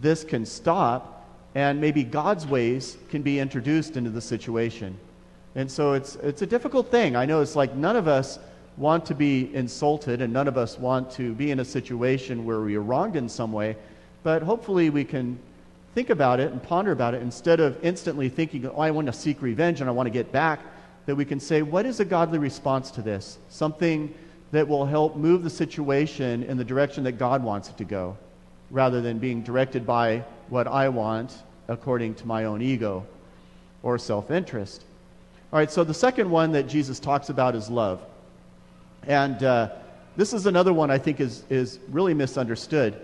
this 0.00 0.24
can 0.24 0.46
stop 0.46 1.26
and 1.54 1.80
maybe 1.80 2.04
God's 2.04 2.46
ways 2.46 2.96
can 3.10 3.22
be 3.22 3.38
introduced 3.38 3.96
into 3.96 4.10
the 4.10 4.20
situation. 4.20 4.98
And 5.58 5.68
so 5.68 5.94
it's, 5.94 6.14
it's 6.22 6.42
a 6.42 6.46
difficult 6.46 6.88
thing. 6.88 7.16
I 7.16 7.24
know 7.24 7.40
it's 7.40 7.56
like 7.56 7.74
none 7.74 7.96
of 7.96 8.06
us 8.06 8.38
want 8.76 9.04
to 9.06 9.14
be 9.16 9.52
insulted 9.56 10.22
and 10.22 10.32
none 10.32 10.46
of 10.46 10.56
us 10.56 10.78
want 10.78 11.10
to 11.14 11.34
be 11.34 11.50
in 11.50 11.58
a 11.58 11.64
situation 11.64 12.44
where 12.44 12.60
we 12.60 12.76
are 12.76 12.80
wronged 12.80 13.16
in 13.16 13.28
some 13.28 13.52
way, 13.52 13.76
but 14.22 14.40
hopefully 14.40 14.88
we 14.88 15.02
can 15.02 15.36
think 15.96 16.10
about 16.10 16.38
it 16.38 16.52
and 16.52 16.62
ponder 16.62 16.92
about 16.92 17.12
it 17.12 17.22
instead 17.22 17.58
of 17.58 17.76
instantly 17.84 18.28
thinking, 18.28 18.68
oh, 18.68 18.78
I 18.78 18.92
want 18.92 19.08
to 19.08 19.12
seek 19.12 19.42
revenge 19.42 19.80
and 19.80 19.90
I 19.90 19.92
want 19.92 20.06
to 20.06 20.12
get 20.12 20.30
back, 20.30 20.60
that 21.06 21.16
we 21.16 21.24
can 21.24 21.40
say, 21.40 21.62
what 21.62 21.86
is 21.86 21.98
a 21.98 22.04
godly 22.04 22.38
response 22.38 22.92
to 22.92 23.02
this? 23.02 23.38
Something 23.48 24.14
that 24.52 24.68
will 24.68 24.86
help 24.86 25.16
move 25.16 25.42
the 25.42 25.50
situation 25.50 26.44
in 26.44 26.56
the 26.56 26.64
direction 26.64 27.02
that 27.02 27.18
God 27.18 27.42
wants 27.42 27.68
it 27.68 27.76
to 27.78 27.84
go, 27.84 28.16
rather 28.70 29.00
than 29.00 29.18
being 29.18 29.42
directed 29.42 29.84
by 29.84 30.22
what 30.50 30.68
I 30.68 30.88
want 30.88 31.42
according 31.66 32.14
to 32.14 32.28
my 32.28 32.44
own 32.44 32.62
ego 32.62 33.04
or 33.82 33.98
self 33.98 34.30
interest. 34.30 34.84
All 35.50 35.58
right, 35.58 35.70
so 35.70 35.82
the 35.82 35.94
second 35.94 36.30
one 36.30 36.52
that 36.52 36.68
Jesus 36.68 37.00
talks 37.00 37.30
about 37.30 37.54
is 37.54 37.70
love. 37.70 38.02
And 39.06 39.42
uh, 39.42 39.70
this 40.14 40.34
is 40.34 40.44
another 40.44 40.74
one 40.74 40.90
I 40.90 40.98
think 40.98 41.20
is, 41.20 41.42
is 41.48 41.78
really 41.88 42.12
misunderstood 42.12 43.00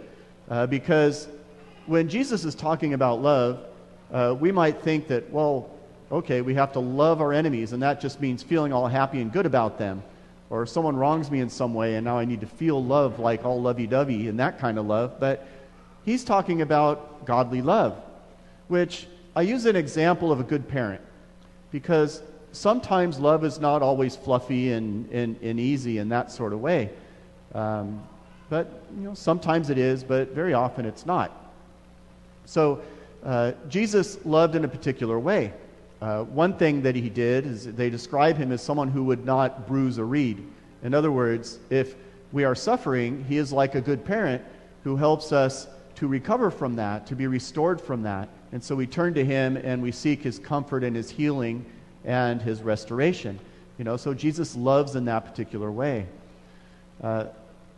uh, 0.50 0.66
because 0.66 1.26
when 1.86 2.06
Jesus 2.06 2.44
is 2.44 2.54
talking 2.54 2.92
about 2.92 3.22
love, 3.22 3.64
uh, 4.12 4.36
we 4.38 4.52
might 4.52 4.82
think 4.82 5.08
that, 5.08 5.30
well, 5.30 5.70
okay, 6.12 6.42
we 6.42 6.52
have 6.52 6.70
to 6.74 6.80
love 6.80 7.22
our 7.22 7.32
enemies, 7.32 7.72
and 7.72 7.82
that 7.82 7.98
just 7.98 8.20
means 8.20 8.42
feeling 8.42 8.74
all 8.74 8.88
happy 8.88 9.22
and 9.22 9.32
good 9.32 9.46
about 9.46 9.78
them. 9.78 10.02
Or 10.50 10.66
someone 10.66 10.96
wrongs 10.96 11.30
me 11.30 11.40
in 11.40 11.48
some 11.48 11.72
way, 11.72 11.94
and 11.94 12.04
now 12.04 12.18
I 12.18 12.26
need 12.26 12.42
to 12.42 12.46
feel 12.46 12.84
love 12.84 13.18
like 13.18 13.46
all 13.46 13.62
lovey 13.62 13.86
dovey 13.86 14.28
and 14.28 14.38
that 14.38 14.58
kind 14.58 14.78
of 14.78 14.84
love. 14.84 15.18
But 15.18 15.48
he's 16.04 16.24
talking 16.24 16.60
about 16.60 17.24
godly 17.24 17.62
love, 17.62 17.96
which 18.68 19.06
I 19.34 19.40
use 19.40 19.64
an 19.64 19.76
example 19.76 20.30
of 20.30 20.40
a 20.40 20.44
good 20.44 20.68
parent 20.68 21.00
because 21.70 22.22
sometimes 22.54 23.18
love 23.18 23.44
is 23.44 23.61
not 23.61 23.82
always 23.82 24.16
fluffy 24.16 24.73
and, 24.73 25.11
and, 25.11 25.37
and 25.42 25.58
easy 25.58 25.99
in 25.99 26.08
that 26.11 26.30
sort 26.30 26.52
of 26.52 26.61
way. 26.61 26.90
Um, 27.54 28.02
but 28.49 28.84
you 28.96 29.04
know, 29.04 29.14
sometimes 29.14 29.70
it 29.70 29.78
is, 29.78 30.04
but 30.04 30.30
very 30.30 30.54
often 30.54 30.84
it's 30.84 31.06
not. 31.06 31.32
So 32.46 32.82
uh, 33.25 33.52
Jesus 33.68 34.25
loved 34.25 34.54
in 34.54 34.64
a 34.64 34.68
particular 34.68 35.18
way. 35.18 35.52
Uh, 36.00 36.25
one 36.25 36.56
thing 36.56 36.82
that 36.82 36.94
he 36.94 37.08
did 37.08 37.46
is 37.46 37.73
they 37.73 37.88
describe 37.88 38.37
him 38.37 38.52
as 38.52 38.62
someone 38.62 38.88
who 38.88 39.04
would 39.04 39.25
not 39.25 39.66
bruise 39.66 39.99
a 39.99 40.04
reed. 40.04 40.46
In 40.82 40.92
other 40.92 41.11
words, 41.11 41.58
if 41.70 41.94
we 42.32 42.44
are 42.44 42.54
suffering, 42.54 43.25
he 43.28 43.38
is 43.38 43.52
like 43.52 43.75
a 43.75 43.80
good 43.80 44.04
parent 44.04 44.42
who 44.82 44.96
helps 44.96 45.32
us 45.32 45.66
to 45.94 46.06
recover 46.06 46.50
from 46.50 46.76
that, 46.76 47.06
to 47.06 47.16
be 47.16 47.26
restored 47.26 47.80
from 47.80 48.02
that. 48.02 48.28
And 48.52 48.62
so 48.62 48.76
we 48.76 48.87
turn 48.87 49.14
to 49.14 49.25
him 49.25 49.56
and 49.56 49.82
we 49.82 49.92
seek 49.92 50.23
his 50.23 50.38
comfort 50.38 50.84
and 50.84 50.94
his 50.94 51.08
healing 51.08 51.64
and 52.04 52.40
his 52.42 52.62
restoration. 52.62 53.38
You 53.78 53.84
know, 53.84 53.96
so 53.96 54.14
Jesus 54.14 54.54
loves 54.56 54.94
in 54.96 55.04
that 55.06 55.25
particular 55.25 55.70
way. 55.70 56.06
Uh, 57.02 57.26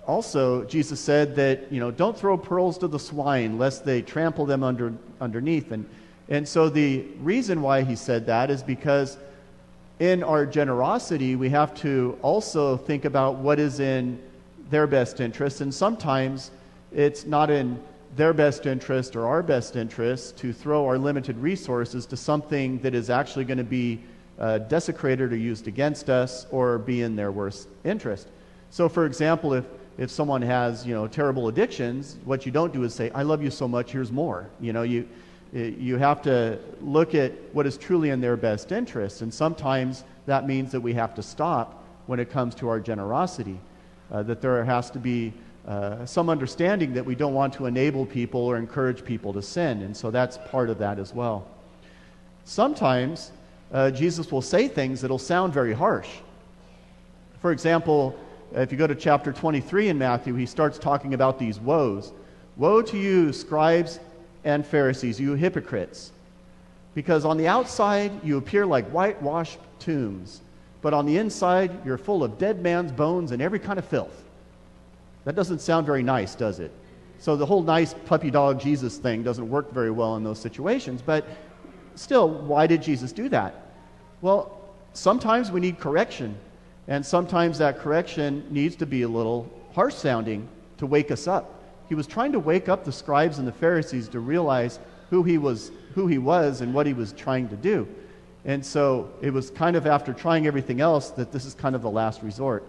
also, 0.07 0.65
Jesus 0.65 1.01
said 1.01 1.35
that, 1.37 1.73
you 1.73 1.81
know, 1.81 1.91
don't 1.91 2.17
throw 2.17 2.37
pearls 2.37 2.79
to 2.79 2.89
the 2.89 2.99
swine 2.99 3.59
lest 3.59 3.85
they 3.85 4.03
trample 4.03 4.47
them 4.47 4.63
under, 4.63 4.93
underneath. 5.21 5.73
And, 5.73 5.89
and 6.29 6.47
so 6.47 6.69
the 6.69 7.05
reason 7.21 7.61
why 7.61 7.83
he 7.83 7.97
said 7.97 8.27
that 8.27 8.51
is 8.51 8.63
because 8.63 9.17
in 9.99 10.23
our 10.23 10.47
generosity, 10.47 11.35
we 11.35 11.49
have 11.49 11.75
to 11.77 12.19
also 12.23 12.77
think 12.77 13.05
about 13.05 13.37
what 13.37 13.59
is 13.59 13.81
in 13.81 14.21
their 14.71 14.87
best 14.87 15.21
interest. 15.21 15.61
And 15.61 15.75
sometimes 15.75 16.51
it's 16.93 17.25
not 17.25 17.51
in 17.51 17.83
their 18.15 18.33
best 18.33 18.67
interest 18.67 19.17
or 19.17 19.27
our 19.27 19.43
best 19.43 19.77
interest 19.77 20.37
to 20.39 20.53
throw 20.53 20.87
our 20.87 20.99
limited 20.99 21.37
resources 21.39 22.07
to 22.07 22.17
something 22.17 22.79
that 22.79 22.95
is 22.95 23.11
actually 23.11 23.45
going 23.45 23.59
to 23.59 23.65
be 23.65 24.01
uh, 24.39 24.59
desecrated 24.59 25.33
or 25.33 25.37
used 25.37 25.67
against 25.69 26.11
us 26.11 26.47
or 26.51 26.79
be 26.79 27.03
in 27.03 27.17
their 27.17 27.33
worst 27.33 27.69
interest. 27.85 28.29
So, 28.71 28.89
for 28.89 29.07
example, 29.07 29.55
if, 29.55 29.65
if 29.99 30.11
someone 30.11 30.43
has 30.43 30.87
you 30.87 30.95
know, 30.95 31.07
terrible 31.07 31.49
addictions, 31.49 32.17
what 32.25 32.45
you 32.45 32.53
don't 32.53 32.73
do 32.73 32.85
is 32.85 32.95
say, 32.95 33.11
I 33.11 33.23
love 33.23 33.43
you 33.43 33.51
so 33.51 33.67
much, 33.67 33.93
here's 33.93 34.13
more. 34.13 34.51
You, 34.61 34.73
know, 34.73 34.83
you, 34.83 35.09
you 35.53 35.97
have 35.97 36.21
to 36.23 36.59
look 36.81 37.15
at 37.15 37.33
what 37.53 37.67
is 37.67 37.79
truly 37.79 38.11
in 38.11 38.21
their 38.21 38.37
best 38.37 38.73
interest. 38.73 39.23
And 39.23 39.33
sometimes 39.33 40.05
that 40.27 40.47
means 40.47 40.73
that 40.73 40.81
we 40.81 40.93
have 40.95 41.15
to 41.15 41.23
stop 41.23 41.85
when 42.07 42.21
it 42.21 42.31
comes 42.31 42.55
to 42.57 42.69
our 42.69 42.81
generosity, 42.81 43.59
uh, 44.13 44.23
that 44.25 44.41
there 44.41 44.65
has 44.65 44.91
to 44.91 44.99
be 44.99 45.33
uh, 45.67 46.07
some 46.07 46.29
understanding 46.29 46.93
that 46.95 47.05
we 47.05 47.15
don't 47.15 47.35
want 47.35 47.53
to 47.55 47.67
enable 47.67 48.07
people 48.07 48.41
or 48.41 48.57
encourage 48.57 49.05
people 49.05 49.33
to 49.33 49.43
sin. 49.43 49.83
And 49.83 49.97
so 49.97 50.11
that's 50.11 50.39
part 50.51 50.71
of 50.71 50.79
that 50.79 50.99
as 50.99 51.13
well. 51.13 51.49
Sometimes 52.45 53.33
uh, 53.73 53.91
Jesus 53.91 54.31
will 54.31 54.43
say 54.43 54.69
things 54.69 55.01
that'll 55.01 55.19
sound 55.19 55.53
very 55.53 55.73
harsh. 55.73 56.09
For 57.41 57.53
example, 57.53 58.19
if 58.53 58.73
you 58.73 58.79
go 58.79 58.87
to 58.87 58.95
chapter 58.95 59.33
23 59.33 59.89
in 59.89 59.99
Matthew, 59.99 60.35
he 60.35 60.47
starts 60.47 60.79
talking 60.79 61.15
about 61.15 61.39
these 61.39 61.59
woes. 61.59 62.13
Woe 62.57 62.81
to 62.83 62.97
you, 62.97 63.33
scribes 63.33 64.01
and 64.45 64.65
Pharisees, 64.65 65.21
you 65.21 65.35
hypocrites! 65.35 66.13
Because 66.95 67.25
on 67.25 67.37
the 67.37 67.49
outside 67.49 68.13
you 68.25 68.39
appear 68.39 68.65
like 68.65 68.89
whitewashed 68.89 69.59
tombs, 69.79 70.41
but 70.81 70.95
on 70.95 71.05
the 71.05 71.19
inside 71.19 71.71
you're 71.85 71.99
full 71.99 72.25
of 72.25 72.39
dead 72.39 72.63
man's 72.63 72.93
bones 72.93 73.33
and 73.33 73.43
every 73.43 73.59
kind 73.59 73.79
of 73.79 73.85
filth. 73.85 74.25
That 75.25 75.35
doesn't 75.35 75.61
sound 75.61 75.85
very 75.85 76.03
nice, 76.03 76.35
does 76.35 76.61
it? 76.61 76.71
So 77.19 77.37
the 77.37 77.45
whole 77.45 77.63
nice 77.63 77.93
puppy 77.93 78.31
dog 78.31 78.61
Jesus 78.61 78.97
thing 78.97 79.23
doesn't 79.23 79.49
work 79.49 79.73
very 79.73 79.91
well 79.91 80.17
in 80.17 80.25
those 80.25 80.39
situations, 80.39 81.03
but 81.03 81.27
still, 81.97 82.29
why 82.29 82.67
did 82.67 82.83
Jesus 82.83 83.13
do 83.13 83.29
that? 83.31 83.55
Well, 84.21 84.61
sometimes 84.93 85.51
we 85.51 85.61
need 85.61 85.79
correction, 85.79 86.37
and 86.89 87.05
sometimes 87.05 87.59
that 87.59 87.79
correction 87.79 88.47
needs 88.51 88.77
to 88.77 88.87
be 88.87 89.03
a 89.03 89.09
little 89.09 89.51
harsh 89.75 89.95
sounding 89.95 90.49
to 90.79 90.87
wake 90.87 91.11
us 91.11 91.27
up. 91.27 91.63
He 91.89 91.95
was 91.95 92.07
trying 92.07 92.33
to 92.33 92.41
wake 92.41 92.69
up 92.69 92.85
the 92.85 92.93
scribes 92.93 93.39
and 93.39 93.47
the 93.47 93.53
Pharisees 93.53 94.09
to 94.09 94.21
realize 94.21 94.79
who 95.11 95.23
he 95.23 95.39
was, 95.39 95.71
who 95.95 96.07
he 96.07 96.19
was 96.19 96.61
and 96.61 96.75
what 96.75 96.87
he 96.87 96.93
was 96.93 97.13
trying 97.13 97.49
to 97.49 97.57
do. 97.57 97.87
And 98.45 98.65
so 98.65 99.11
it 99.21 99.33
was 99.33 99.51
kind 99.51 99.77
of 99.77 99.87
after 99.87 100.13
trying 100.13 100.47
everything 100.47 100.81
else 100.81 101.11
that 101.11 101.33
this 101.33 101.45
is 101.45 101.55
kind 101.55 101.75
of 101.75 101.83
the 101.83 101.91
last 101.91 102.23
resort. 102.23 102.65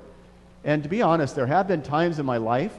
And 0.63 0.83
to 0.83 0.89
be 0.89 1.01
honest, 1.01 1.35
there 1.35 1.47
have 1.47 1.67
been 1.67 1.81
times 1.81 2.19
in 2.19 2.25
my 2.25 2.37
life 2.37 2.73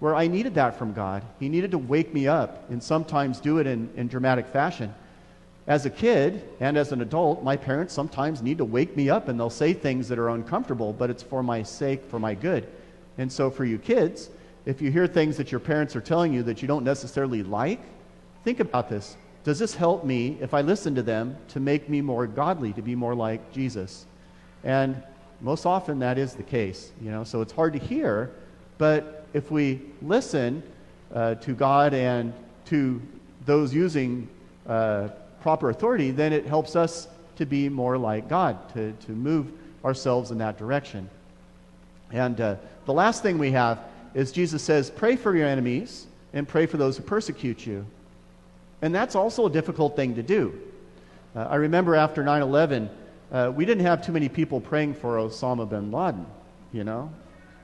where 0.00 0.14
I 0.14 0.26
needed 0.26 0.54
that 0.54 0.76
from 0.76 0.92
God. 0.92 1.24
He 1.38 1.48
needed 1.48 1.70
to 1.70 1.78
wake 1.78 2.12
me 2.12 2.26
up 2.26 2.68
and 2.70 2.82
sometimes 2.82 3.40
do 3.40 3.58
it 3.58 3.66
in, 3.66 3.88
in 3.96 4.08
dramatic 4.08 4.48
fashion. 4.48 4.92
As 5.66 5.86
a 5.86 5.90
kid 5.90 6.42
and 6.60 6.76
as 6.76 6.90
an 6.90 7.02
adult, 7.02 7.44
my 7.44 7.56
parents 7.56 7.94
sometimes 7.94 8.42
need 8.42 8.58
to 8.58 8.64
wake 8.64 8.96
me 8.96 9.08
up 9.08 9.28
and 9.28 9.38
they'll 9.38 9.50
say 9.50 9.72
things 9.72 10.08
that 10.08 10.18
are 10.18 10.30
uncomfortable, 10.30 10.92
but 10.92 11.08
it's 11.08 11.22
for 11.22 11.42
my 11.42 11.62
sake, 11.62 12.04
for 12.04 12.18
my 12.18 12.34
good. 12.34 12.66
And 13.18 13.30
so, 13.30 13.50
for 13.50 13.64
you 13.64 13.78
kids, 13.78 14.30
if 14.64 14.80
you 14.80 14.90
hear 14.90 15.06
things 15.06 15.36
that 15.36 15.52
your 15.52 15.60
parents 15.60 15.94
are 15.94 16.00
telling 16.00 16.32
you 16.32 16.42
that 16.44 16.62
you 16.62 16.68
don't 16.68 16.84
necessarily 16.84 17.42
like, 17.42 17.80
think 18.44 18.60
about 18.60 18.88
this. 18.88 19.16
Does 19.44 19.58
this 19.58 19.74
help 19.74 20.04
me, 20.04 20.38
if 20.40 20.54
I 20.54 20.60
listen 20.60 20.94
to 20.94 21.02
them, 21.02 21.36
to 21.48 21.60
make 21.60 21.88
me 21.88 22.00
more 22.00 22.26
godly, 22.26 22.72
to 22.74 22.82
be 22.82 22.94
more 22.94 23.14
like 23.14 23.52
Jesus? 23.52 24.06
And 24.62 25.02
most 25.40 25.66
often 25.66 25.98
that 25.98 26.18
is 26.18 26.34
the 26.34 26.44
case, 26.44 26.92
you 27.00 27.10
know, 27.10 27.24
so 27.24 27.40
it's 27.40 27.52
hard 27.52 27.72
to 27.72 27.78
hear, 27.78 28.30
but 28.78 29.26
if 29.32 29.50
we 29.50 29.82
listen 30.00 30.62
uh, 31.12 31.34
to 31.36 31.54
God 31.54 31.92
and 31.94 32.32
to 32.66 33.02
those 33.44 33.74
using 33.74 34.28
uh, 34.68 35.08
proper 35.42 35.70
authority, 35.70 36.10
then 36.10 36.32
it 36.32 36.46
helps 36.46 36.76
us 36.76 37.08
to 37.36 37.44
be 37.44 37.68
more 37.68 37.98
like 37.98 38.28
God, 38.28 38.72
to, 38.74 38.92
to 38.92 39.12
move 39.12 39.52
ourselves 39.84 40.30
in 40.30 40.38
that 40.38 40.56
direction. 40.56 41.10
And 42.12 42.40
uh, 42.40 42.56
the 42.86 42.92
last 42.92 43.22
thing 43.22 43.38
we 43.38 43.50
have 43.50 43.80
is 44.14 44.32
Jesus 44.32 44.62
says, 44.62 44.90
Pray 44.90 45.16
for 45.16 45.36
your 45.36 45.48
enemies 45.48 46.06
and 46.32 46.46
pray 46.46 46.66
for 46.66 46.76
those 46.76 46.96
who 46.96 47.02
persecute 47.02 47.66
you. 47.66 47.84
And 48.82 48.94
that's 48.94 49.14
also 49.14 49.46
a 49.46 49.50
difficult 49.50 49.96
thing 49.96 50.14
to 50.14 50.22
do. 50.22 50.58
Uh, 51.34 51.40
I 51.50 51.56
remember 51.56 51.94
after 51.94 52.22
9 52.22 52.42
11, 52.42 52.90
uh, 53.32 53.52
we 53.54 53.64
didn't 53.64 53.84
have 53.84 54.04
too 54.04 54.12
many 54.12 54.28
people 54.28 54.60
praying 54.60 54.94
for 54.94 55.16
Osama 55.16 55.68
bin 55.68 55.90
Laden, 55.90 56.26
you 56.72 56.84
know? 56.84 57.10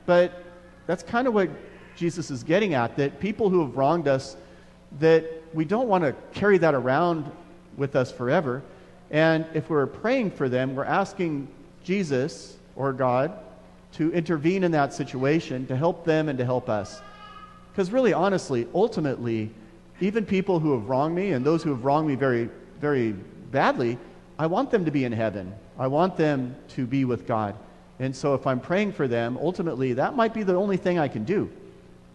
But 0.06 0.44
that's 0.86 1.02
kind 1.02 1.28
of 1.28 1.34
what 1.34 1.50
Jesus 1.96 2.30
is 2.30 2.42
getting 2.42 2.74
at 2.74 2.96
that 2.96 3.20
people 3.20 3.50
who 3.50 3.60
have 3.60 3.76
wronged 3.76 4.08
us 4.08 4.36
that 5.00 5.24
we 5.52 5.64
don't 5.64 5.88
want 5.88 6.04
to 6.04 6.14
carry 6.32 6.56
that 6.58 6.74
around 6.74 7.30
with 7.78 7.96
us 7.96 8.12
forever. 8.12 8.62
And 9.10 9.46
if 9.54 9.70
we're 9.70 9.86
praying 9.86 10.32
for 10.32 10.48
them, 10.48 10.74
we're 10.76 10.84
asking 10.84 11.48
Jesus 11.84 12.58
or 12.76 12.92
God 12.92 13.32
to 13.92 14.12
intervene 14.12 14.64
in 14.64 14.72
that 14.72 14.92
situation, 14.92 15.66
to 15.68 15.76
help 15.76 16.04
them 16.04 16.28
and 16.28 16.38
to 16.38 16.44
help 16.44 16.68
us. 16.68 17.00
Because 17.72 17.90
really, 17.90 18.12
honestly, 18.12 18.68
ultimately, 18.74 19.50
even 20.00 20.26
people 20.26 20.60
who 20.60 20.72
have 20.72 20.88
wronged 20.88 21.14
me 21.14 21.32
and 21.32 21.44
those 21.44 21.62
who 21.62 21.70
have 21.70 21.84
wronged 21.84 22.06
me 22.06 22.14
very, 22.14 22.50
very 22.80 23.12
badly, 23.12 23.98
I 24.38 24.46
want 24.46 24.70
them 24.70 24.84
to 24.84 24.90
be 24.90 25.04
in 25.04 25.12
heaven. 25.12 25.54
I 25.78 25.86
want 25.86 26.16
them 26.16 26.54
to 26.70 26.86
be 26.86 27.04
with 27.04 27.26
God. 27.26 27.54
And 27.98 28.14
so 28.14 28.34
if 28.34 28.46
I'm 28.46 28.60
praying 28.60 28.92
for 28.92 29.08
them, 29.08 29.38
ultimately, 29.40 29.94
that 29.94 30.14
might 30.14 30.34
be 30.34 30.42
the 30.42 30.54
only 30.54 30.76
thing 30.76 30.98
I 30.98 31.08
can 31.08 31.24
do. 31.24 31.50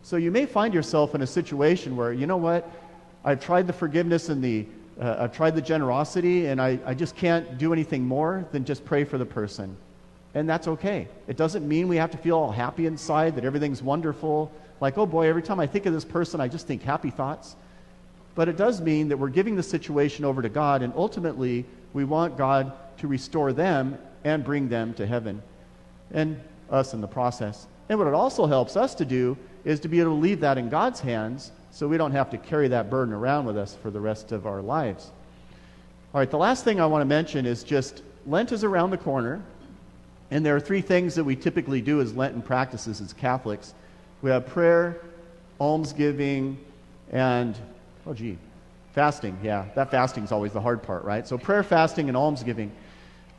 So 0.04 0.18
you 0.18 0.32
may 0.32 0.46
find 0.46 0.74
yourself 0.74 1.16
in 1.16 1.22
a 1.22 1.28
situation 1.28 1.96
where, 1.96 2.14
you 2.14 2.28
know 2.28 2.38
what, 2.38 2.70
I've 3.26 3.44
tried 3.44 3.68
the 3.68 3.74
forgiveness 3.74 4.30
and 4.30 4.44
the, 4.44 4.66
uh, 5.00 5.18
I've 5.20 5.36
tried 5.36 5.56
the 5.56 5.62
generosity, 5.62 6.48
and 6.48 6.62
I, 6.62 6.80
I 6.86 6.94
just 6.94 7.16
can't 7.16 7.58
do 7.58 7.74
anything 7.74 8.06
more 8.06 8.46
than 8.52 8.66
just 8.66 8.86
pray 8.86 9.04
for 9.04 9.18
the 9.18 9.26
person. 9.26 9.76
And 10.36 10.50
that's 10.50 10.68
okay. 10.68 11.08
It 11.28 11.38
doesn't 11.38 11.68
mean 11.68 11.88
we 11.88 11.98
have 11.98 12.12
to 12.12 12.18
feel 12.18 12.38
all 12.38 12.52
happy 12.52 12.86
inside, 12.86 13.36
that 13.36 13.46
everything's 13.46 13.82
wonderful. 13.84 14.52
Like, 14.82 14.98
oh 14.98 15.06
boy, 15.06 15.28
every 15.28 15.44
time 15.44 15.60
I 15.60 15.68
think 15.68 15.86
of 15.86 15.94
this 15.94 16.06
person, 16.06 16.42
I 16.42 16.48
just 16.48 16.68
think 16.68 16.82
happy 16.84 17.10
thoughts. 17.10 17.56
But 18.36 18.50
it 18.50 18.58
does 18.58 18.82
mean 18.82 19.10
that 19.10 19.18
we're 19.18 19.30
giving 19.30 19.56
the 19.56 19.64
situation 19.64 20.26
over 20.26 20.42
to 20.42 20.50
God, 20.50 20.82
and 20.82 20.94
ultimately, 20.96 21.66
we 21.94 22.04
want 22.04 22.38
God 22.38 22.74
to 22.98 23.08
restore 23.08 23.54
them 23.54 23.98
and 24.24 24.44
bring 24.44 24.70
them 24.70 24.94
to 24.96 25.06
heaven, 25.06 25.42
and 26.12 26.40
us 26.70 26.94
in 26.94 27.02
the 27.02 27.08
process. 27.08 27.68
And 27.90 28.00
what 28.00 28.08
it 28.08 28.14
also 28.14 28.46
helps 28.46 28.76
us 28.76 28.96
to 28.96 29.06
do 29.06 29.38
is 29.66 29.80
to 29.82 29.88
be 29.88 30.00
able 30.00 30.12
to 30.12 30.16
leave 30.16 30.40
that 30.40 30.58
in 30.58 30.70
God's 30.70 31.00
hands 31.00 31.52
so 31.74 31.88
we 31.88 31.98
don't 31.98 32.12
have 32.12 32.30
to 32.30 32.38
carry 32.38 32.68
that 32.68 32.92
burden 32.92 33.16
around 33.16 33.46
with 33.46 33.58
us 33.58 33.76
for 33.82 33.90
the 33.90 34.00
rest 34.00 34.32
of 34.32 34.46
our 34.46 34.62
lives. 34.62 35.12
All 36.14 36.20
right, 36.20 36.30
the 36.30 36.38
last 36.38 36.64
thing 36.64 36.80
I 36.80 36.86
want 36.86 37.02
to 37.02 37.06
mention 37.06 37.48
is 37.48 37.64
just 37.64 38.04
Lent 38.28 38.52
is 38.52 38.64
around 38.64 38.92
the 38.92 38.98
corner, 38.98 39.42
and 40.30 40.46
there 40.46 40.56
are 40.56 40.60
three 40.60 40.82
things 40.82 41.16
that 41.16 41.24
we 41.24 41.36
typically 41.36 41.82
do 41.82 42.00
as 42.00 42.14
Lenten 42.14 42.44
practices 42.44 43.02
as 43.02 43.12
Catholics. 43.12 43.74
We 44.22 44.30
have 44.30 44.46
prayer, 44.46 45.02
almsgiving, 45.60 46.64
and, 47.12 47.58
oh 48.06 48.14
gee, 48.14 48.38
fasting. 48.92 49.36
Yeah, 49.42 49.66
that 49.74 49.90
fasting 49.90 50.24
is 50.24 50.32
always 50.32 50.54
the 50.54 50.62
hard 50.62 50.84
part, 50.84 51.04
right? 51.04 51.28
So 51.28 51.40
prayer, 51.40 51.64
fasting, 51.64 52.08
and 52.08 52.16
almsgiving. 52.16 52.72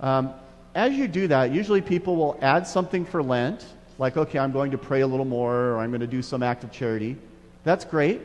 Um, 0.00 0.34
as 0.74 0.94
you 0.94 1.06
do 1.06 1.28
that, 1.28 1.52
usually 1.52 1.80
people 1.80 2.16
will 2.16 2.36
add 2.42 2.66
something 2.66 3.04
for 3.04 3.22
Lent, 3.22 3.64
like, 3.96 4.16
okay, 4.16 4.40
I'm 4.40 4.50
going 4.50 4.72
to 4.72 4.78
pray 4.78 5.02
a 5.02 5.06
little 5.06 5.24
more, 5.24 5.54
or 5.54 5.78
I'm 5.78 5.90
going 5.90 6.00
to 6.00 6.08
do 6.08 6.20
some 6.20 6.42
act 6.42 6.64
of 6.64 6.72
charity. 6.72 7.16
That's 7.64 7.84
great. 7.84 8.20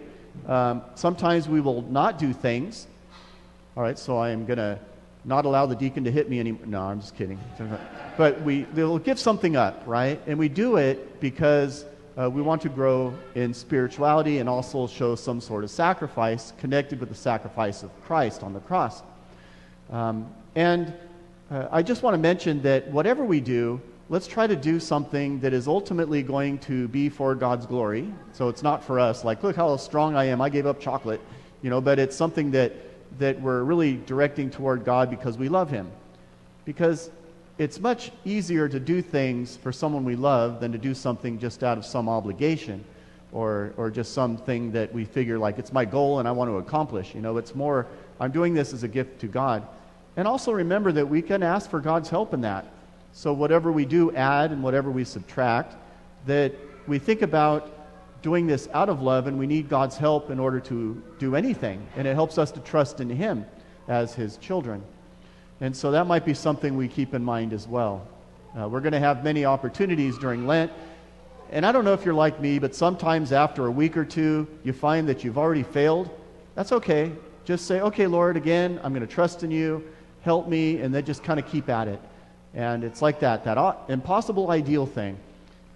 Um, 0.47 0.83
sometimes 0.95 1.47
we 1.47 1.61
will 1.61 1.81
not 1.83 2.19
do 2.19 2.33
things. 2.33 2.87
All 3.75 3.83
right, 3.83 3.97
so 3.97 4.17
I 4.17 4.31
am 4.31 4.45
going 4.45 4.57
to 4.57 4.77
not 5.25 5.45
allow 5.45 5.65
the 5.65 5.75
deacon 5.75 6.03
to 6.03 6.11
hit 6.11 6.29
me 6.29 6.39
anymore. 6.39 6.65
No, 6.65 6.81
I'm 6.81 6.99
just 6.99 7.15
kidding. 7.15 7.39
But 8.17 8.41
we 8.41 8.65
will 8.73 8.99
give 8.99 9.19
something 9.19 9.55
up, 9.55 9.83
right? 9.85 10.19
And 10.27 10.37
we 10.37 10.49
do 10.49 10.77
it 10.77 11.19
because 11.19 11.85
uh, 12.17 12.29
we 12.29 12.41
want 12.41 12.61
to 12.63 12.69
grow 12.69 13.13
in 13.35 13.53
spirituality 13.53 14.39
and 14.39 14.49
also 14.49 14.87
show 14.87 15.15
some 15.15 15.39
sort 15.39 15.63
of 15.63 15.69
sacrifice 15.69 16.51
connected 16.57 16.99
with 16.99 17.09
the 17.09 17.15
sacrifice 17.15 17.83
of 17.83 17.91
Christ 18.03 18.43
on 18.43 18.53
the 18.53 18.59
cross. 18.59 19.03
Um, 19.89 20.29
and 20.55 20.93
uh, 21.49 21.67
I 21.71 21.81
just 21.81 22.03
want 22.03 22.13
to 22.13 22.17
mention 22.17 22.61
that 22.63 22.89
whatever 22.91 23.23
we 23.23 23.39
do, 23.39 23.81
let's 24.09 24.25
try 24.25 24.47
to 24.47 24.55
do 24.55 24.79
something 24.79 25.39
that 25.39 25.53
is 25.53 25.67
ultimately 25.67 26.23
going 26.23 26.57
to 26.57 26.87
be 26.87 27.09
for 27.09 27.35
God's 27.35 27.67
glory. 27.67 28.11
So 28.33 28.49
it's 28.49 28.63
not 28.63 28.83
for 28.83 28.99
us, 28.99 29.23
like, 29.23 29.43
look 29.43 29.55
how 29.55 29.77
strong 29.77 30.15
I 30.15 30.25
am, 30.25 30.41
I 30.41 30.49
gave 30.49 30.65
up 30.65 30.79
chocolate, 30.79 31.21
you 31.61 31.69
know, 31.69 31.79
but 31.79 31.99
it's 31.99 32.15
something 32.15 32.51
that, 32.51 32.73
that 33.19 33.39
we're 33.39 33.63
really 33.63 33.97
directing 33.97 34.49
toward 34.49 34.83
God 34.83 35.11
because 35.11 35.37
we 35.37 35.47
love 35.47 35.69
Him. 35.69 35.91
Because 36.65 37.11
it's 37.59 37.79
much 37.79 38.11
easier 38.25 38.67
to 38.67 38.79
do 38.79 39.01
things 39.01 39.57
for 39.57 39.71
someone 39.71 40.05
we 40.05 40.15
love 40.15 40.59
than 40.59 40.71
to 40.71 40.77
do 40.77 40.95
something 40.95 41.37
just 41.37 41.63
out 41.63 41.77
of 41.77 41.85
some 41.85 42.09
obligation 42.09 42.83
or, 43.31 43.73
or 43.77 43.91
just 43.91 44.13
something 44.13 44.71
that 44.71 44.91
we 44.91 45.05
figure 45.05 45.37
like 45.37 45.59
it's 45.59 45.71
my 45.71 45.85
goal 45.85 46.17
and 46.19 46.27
I 46.27 46.31
want 46.31 46.49
to 46.49 46.57
accomplish. 46.57 47.13
You 47.13 47.21
know, 47.21 47.37
it's 47.37 47.53
more, 47.53 47.85
I'm 48.19 48.31
doing 48.31 48.55
this 48.55 48.73
as 48.73 48.81
a 48.83 48.87
gift 48.87 49.21
to 49.21 49.27
God. 49.27 49.67
And 50.15 50.27
also 50.27 50.51
remember 50.51 50.91
that 50.93 51.07
we 51.07 51.21
can 51.21 51.43
ask 51.43 51.69
for 51.69 51.79
God's 51.79 52.09
help 52.09 52.33
in 52.33 52.41
that. 52.41 52.65
So, 53.11 53.33
whatever 53.33 53.71
we 53.71 53.85
do 53.85 54.15
add 54.15 54.51
and 54.51 54.63
whatever 54.63 54.91
we 54.91 55.03
subtract, 55.03 55.75
that 56.25 56.53
we 56.87 56.99
think 56.99 57.21
about 57.21 57.71
doing 58.21 58.47
this 58.47 58.67
out 58.73 58.89
of 58.89 59.01
love 59.01 59.27
and 59.27 59.37
we 59.39 59.47
need 59.47 59.69
God's 59.69 59.97
help 59.97 60.29
in 60.29 60.39
order 60.39 60.59
to 60.61 61.01
do 61.19 61.35
anything. 61.35 61.85
And 61.95 62.07
it 62.07 62.15
helps 62.15 62.37
us 62.37 62.51
to 62.51 62.59
trust 62.59 62.99
in 62.99 63.09
Him 63.09 63.45
as 63.87 64.13
His 64.13 64.37
children. 64.37 64.83
And 65.61 65.75
so 65.75 65.91
that 65.91 66.07
might 66.07 66.25
be 66.25 66.33
something 66.33 66.77
we 66.77 66.87
keep 66.87 67.13
in 67.13 67.23
mind 67.23 67.53
as 67.53 67.67
well. 67.67 68.07
Uh, 68.57 68.67
we're 68.67 68.81
going 68.81 68.93
to 68.93 68.99
have 68.99 69.23
many 69.23 69.45
opportunities 69.45 70.17
during 70.17 70.47
Lent. 70.47 70.71
And 71.51 71.65
I 71.65 71.71
don't 71.71 71.85
know 71.85 71.93
if 71.93 72.05
you're 72.05 72.13
like 72.13 72.39
me, 72.39 72.59
but 72.59 72.75
sometimes 72.75 73.31
after 73.31 73.65
a 73.65 73.71
week 73.71 73.97
or 73.97 74.05
two, 74.05 74.47
you 74.63 74.73
find 74.73 75.07
that 75.09 75.23
you've 75.23 75.37
already 75.37 75.63
failed. 75.63 76.09
That's 76.55 76.71
okay. 76.71 77.11
Just 77.45 77.65
say, 77.65 77.81
okay, 77.81 78.07
Lord, 78.07 78.37
again, 78.37 78.79
I'm 78.83 78.93
going 78.93 79.05
to 79.05 79.13
trust 79.13 79.43
in 79.43 79.51
you 79.51 79.83
help 80.21 80.47
me, 80.47 80.81
and 80.81 80.93
then 80.93 81.05
just 81.05 81.23
kind 81.23 81.39
of 81.39 81.47
keep 81.47 81.69
at 81.69 81.87
it. 81.87 81.99
And 82.53 82.83
it's 82.83 83.01
like 83.01 83.19
that, 83.19 83.43
that 83.45 83.77
impossible 83.89 84.51
ideal 84.51 84.85
thing. 84.85 85.17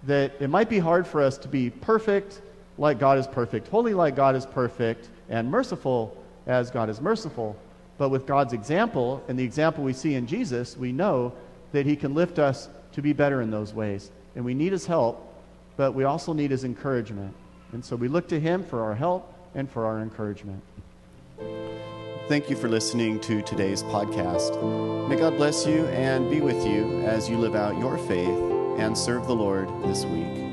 That 0.04 0.32
it 0.40 0.48
might 0.48 0.68
be 0.68 0.78
hard 0.78 1.06
for 1.06 1.22
us 1.22 1.38
to 1.38 1.48
be 1.48 1.70
perfect 1.70 2.40
like 2.76 2.98
God 2.98 3.18
is 3.18 3.26
perfect, 3.26 3.68
holy 3.68 3.94
like 3.94 4.16
God 4.16 4.34
is 4.34 4.44
perfect, 4.46 5.08
and 5.28 5.50
merciful 5.50 6.16
as 6.46 6.70
God 6.70 6.90
is 6.90 7.00
merciful. 7.00 7.56
But 7.98 8.08
with 8.08 8.26
God's 8.26 8.52
example 8.52 9.22
and 9.28 9.38
the 9.38 9.44
example 9.44 9.84
we 9.84 9.92
see 9.92 10.14
in 10.14 10.26
Jesus, 10.26 10.76
we 10.76 10.90
know 10.92 11.32
that 11.72 11.86
He 11.86 11.96
can 11.96 12.14
lift 12.14 12.38
us 12.38 12.68
to 12.92 13.02
be 13.02 13.12
better 13.12 13.42
in 13.42 13.50
those 13.50 13.72
ways. 13.72 14.10
And 14.34 14.44
we 14.44 14.54
need 14.54 14.72
His 14.72 14.86
help, 14.86 15.32
but 15.76 15.92
we 15.92 16.04
also 16.04 16.32
need 16.32 16.50
His 16.50 16.64
encouragement. 16.64 17.34
And 17.72 17.84
so 17.84 17.96
we 17.96 18.08
look 18.08 18.28
to 18.28 18.40
Him 18.40 18.64
for 18.64 18.82
our 18.82 18.94
help 18.94 19.32
and 19.54 19.70
for 19.70 19.86
our 19.86 20.00
encouragement. 20.00 20.62
Thank 22.26 22.48
you 22.48 22.56
for 22.56 22.70
listening 22.70 23.20
to 23.20 23.42
today's 23.42 23.82
podcast. 23.82 25.08
May 25.10 25.16
God 25.16 25.36
bless 25.36 25.66
you 25.66 25.84
and 25.88 26.30
be 26.30 26.40
with 26.40 26.66
you 26.66 27.02
as 27.02 27.28
you 27.28 27.36
live 27.36 27.54
out 27.54 27.78
your 27.78 27.98
faith 27.98 28.28
and 28.78 28.96
serve 28.96 29.26
the 29.26 29.34
Lord 29.34 29.68
this 29.82 30.06
week. 30.06 30.43